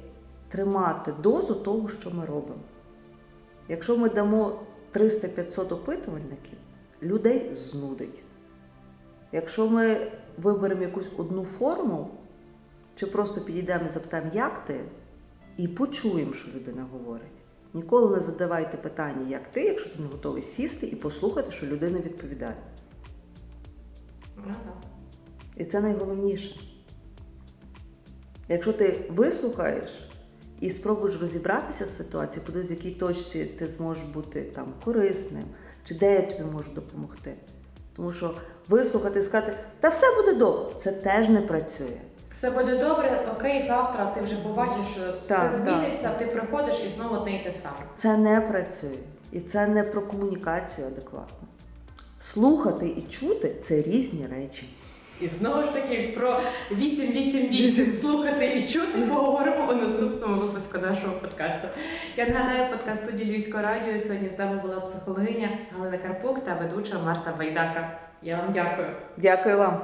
тримати 0.49 1.11
дозу 1.11 1.55
того, 1.55 1.89
що 1.89 2.11
ми 2.11 2.25
робимо. 2.25 2.61
Якщо 3.69 3.97
ми 3.97 4.09
дамо 4.09 4.59
300-500 4.93 5.73
опитувальників, 5.73 6.57
людей 7.01 7.55
знудить. 7.55 8.21
Якщо 9.31 9.69
ми 9.69 10.11
виберемо 10.37 10.81
якусь 10.81 11.09
одну 11.17 11.45
форму, 11.45 12.09
чи 12.95 13.05
просто 13.05 13.41
підійдемо 13.41 13.85
і 13.85 13.89
запитаємо, 13.89 14.31
як 14.33 14.65
ти, 14.65 14.85
і 15.57 15.67
почуємо, 15.67 16.33
що 16.33 16.51
людина 16.51 16.87
говорить. 16.91 17.44
Ніколи 17.75 18.15
не 18.15 18.19
задавайте 18.19 18.77
питання, 18.77 19.29
як 19.29 19.47
ти, 19.47 19.63
якщо 19.63 19.89
ти 19.89 20.01
не 20.01 20.07
готовий 20.07 20.41
сісти 20.41 20.85
і 20.87 20.95
послухати, 20.95 21.51
що 21.51 21.65
людина 21.65 21.99
відповідає. 21.99 22.55
Ну, 24.37 24.43
так. 24.45 24.75
І 25.57 25.65
це 25.65 25.81
найголовніше. 25.81 26.59
Якщо 28.49 28.73
ти 28.73 29.09
вислухаєш 29.09 30.09
і 30.59 30.69
спробуєш 30.69 31.21
розібратися 31.21 31.85
з 31.85 31.97
ситуацією, 31.97 32.45
подивись, 32.45 32.69
в 32.69 32.71
якій 32.71 32.91
точці 32.91 33.45
ти 33.45 33.67
зможеш 33.67 34.03
бути 34.03 34.41
там 34.41 34.73
корисним, 34.83 35.45
чи 35.83 35.95
де 35.95 36.13
я 36.13 36.21
тобі 36.21 36.51
можу 36.51 36.71
допомогти. 36.71 37.35
Тому 37.95 38.11
що 38.11 38.37
вислухати 38.67 39.19
і 39.19 39.23
сказати, 39.23 39.57
та 39.79 39.89
все 39.89 40.15
буде 40.15 40.33
добре, 40.33 40.75
це 40.79 40.91
теж 40.91 41.29
не 41.29 41.41
працює. 41.41 42.01
Все 42.35 42.49
буде 42.51 42.75
добре, 42.77 43.21
окей, 43.37 43.63
завтра 43.67 44.05
ти 44.05 44.21
вже 44.21 44.35
побачиш, 44.35 44.85
що 44.93 45.01
Так, 45.27 45.51
все 45.53 45.59
так. 45.65 45.73
зміниться, 45.79 46.09
ти 46.09 46.25
приходиш 46.25 46.75
і 46.87 46.89
знову 46.89 47.15
одне 47.15 47.31
й 47.31 47.43
те 47.43 47.51
саме. 47.51 47.75
Це 47.97 48.17
не 48.17 48.41
працює. 48.41 48.97
І 49.31 49.39
це 49.39 49.67
не 49.67 49.83
про 49.83 50.01
комунікацію 50.01 50.87
адекватно. 50.87 51.47
Слухати 52.19 52.87
і 52.97 53.01
чути 53.01 53.55
це 53.63 53.81
різні 53.81 54.27
речі. 54.31 54.69
І 55.21 55.27
знову 55.27 55.63
ж 55.63 55.71
таки 55.73 56.13
про 56.17 56.39
888 56.71 57.91
слухати 58.01 58.45
і 58.55 58.67
чути 58.67 59.01
поговоримо 59.01 59.71
у 59.71 59.75
наступному 59.75 60.35
випуску 60.35 60.77
нашого 60.77 61.13
подкасту. 61.21 61.67
Я 62.17 62.27
нагадаю 62.27 62.69
подкаст 62.71 63.03
студії 63.03 63.31
Львівського 63.31 63.63
радіо. 63.63 63.99
Сьогодні 63.99 64.29
з 64.35 64.39
нами 64.39 64.61
була 64.61 64.79
психологиня 64.79 65.49
Галина 65.77 65.97
Карпук 65.97 66.45
та 66.45 66.53
ведуча 66.53 66.99
Марта 66.99 67.33
Байдака. 67.39 67.89
Я 68.21 68.37
вам 68.37 68.51
дякую. 68.53 68.87
Дякую 69.17 69.57
вам. 69.57 69.81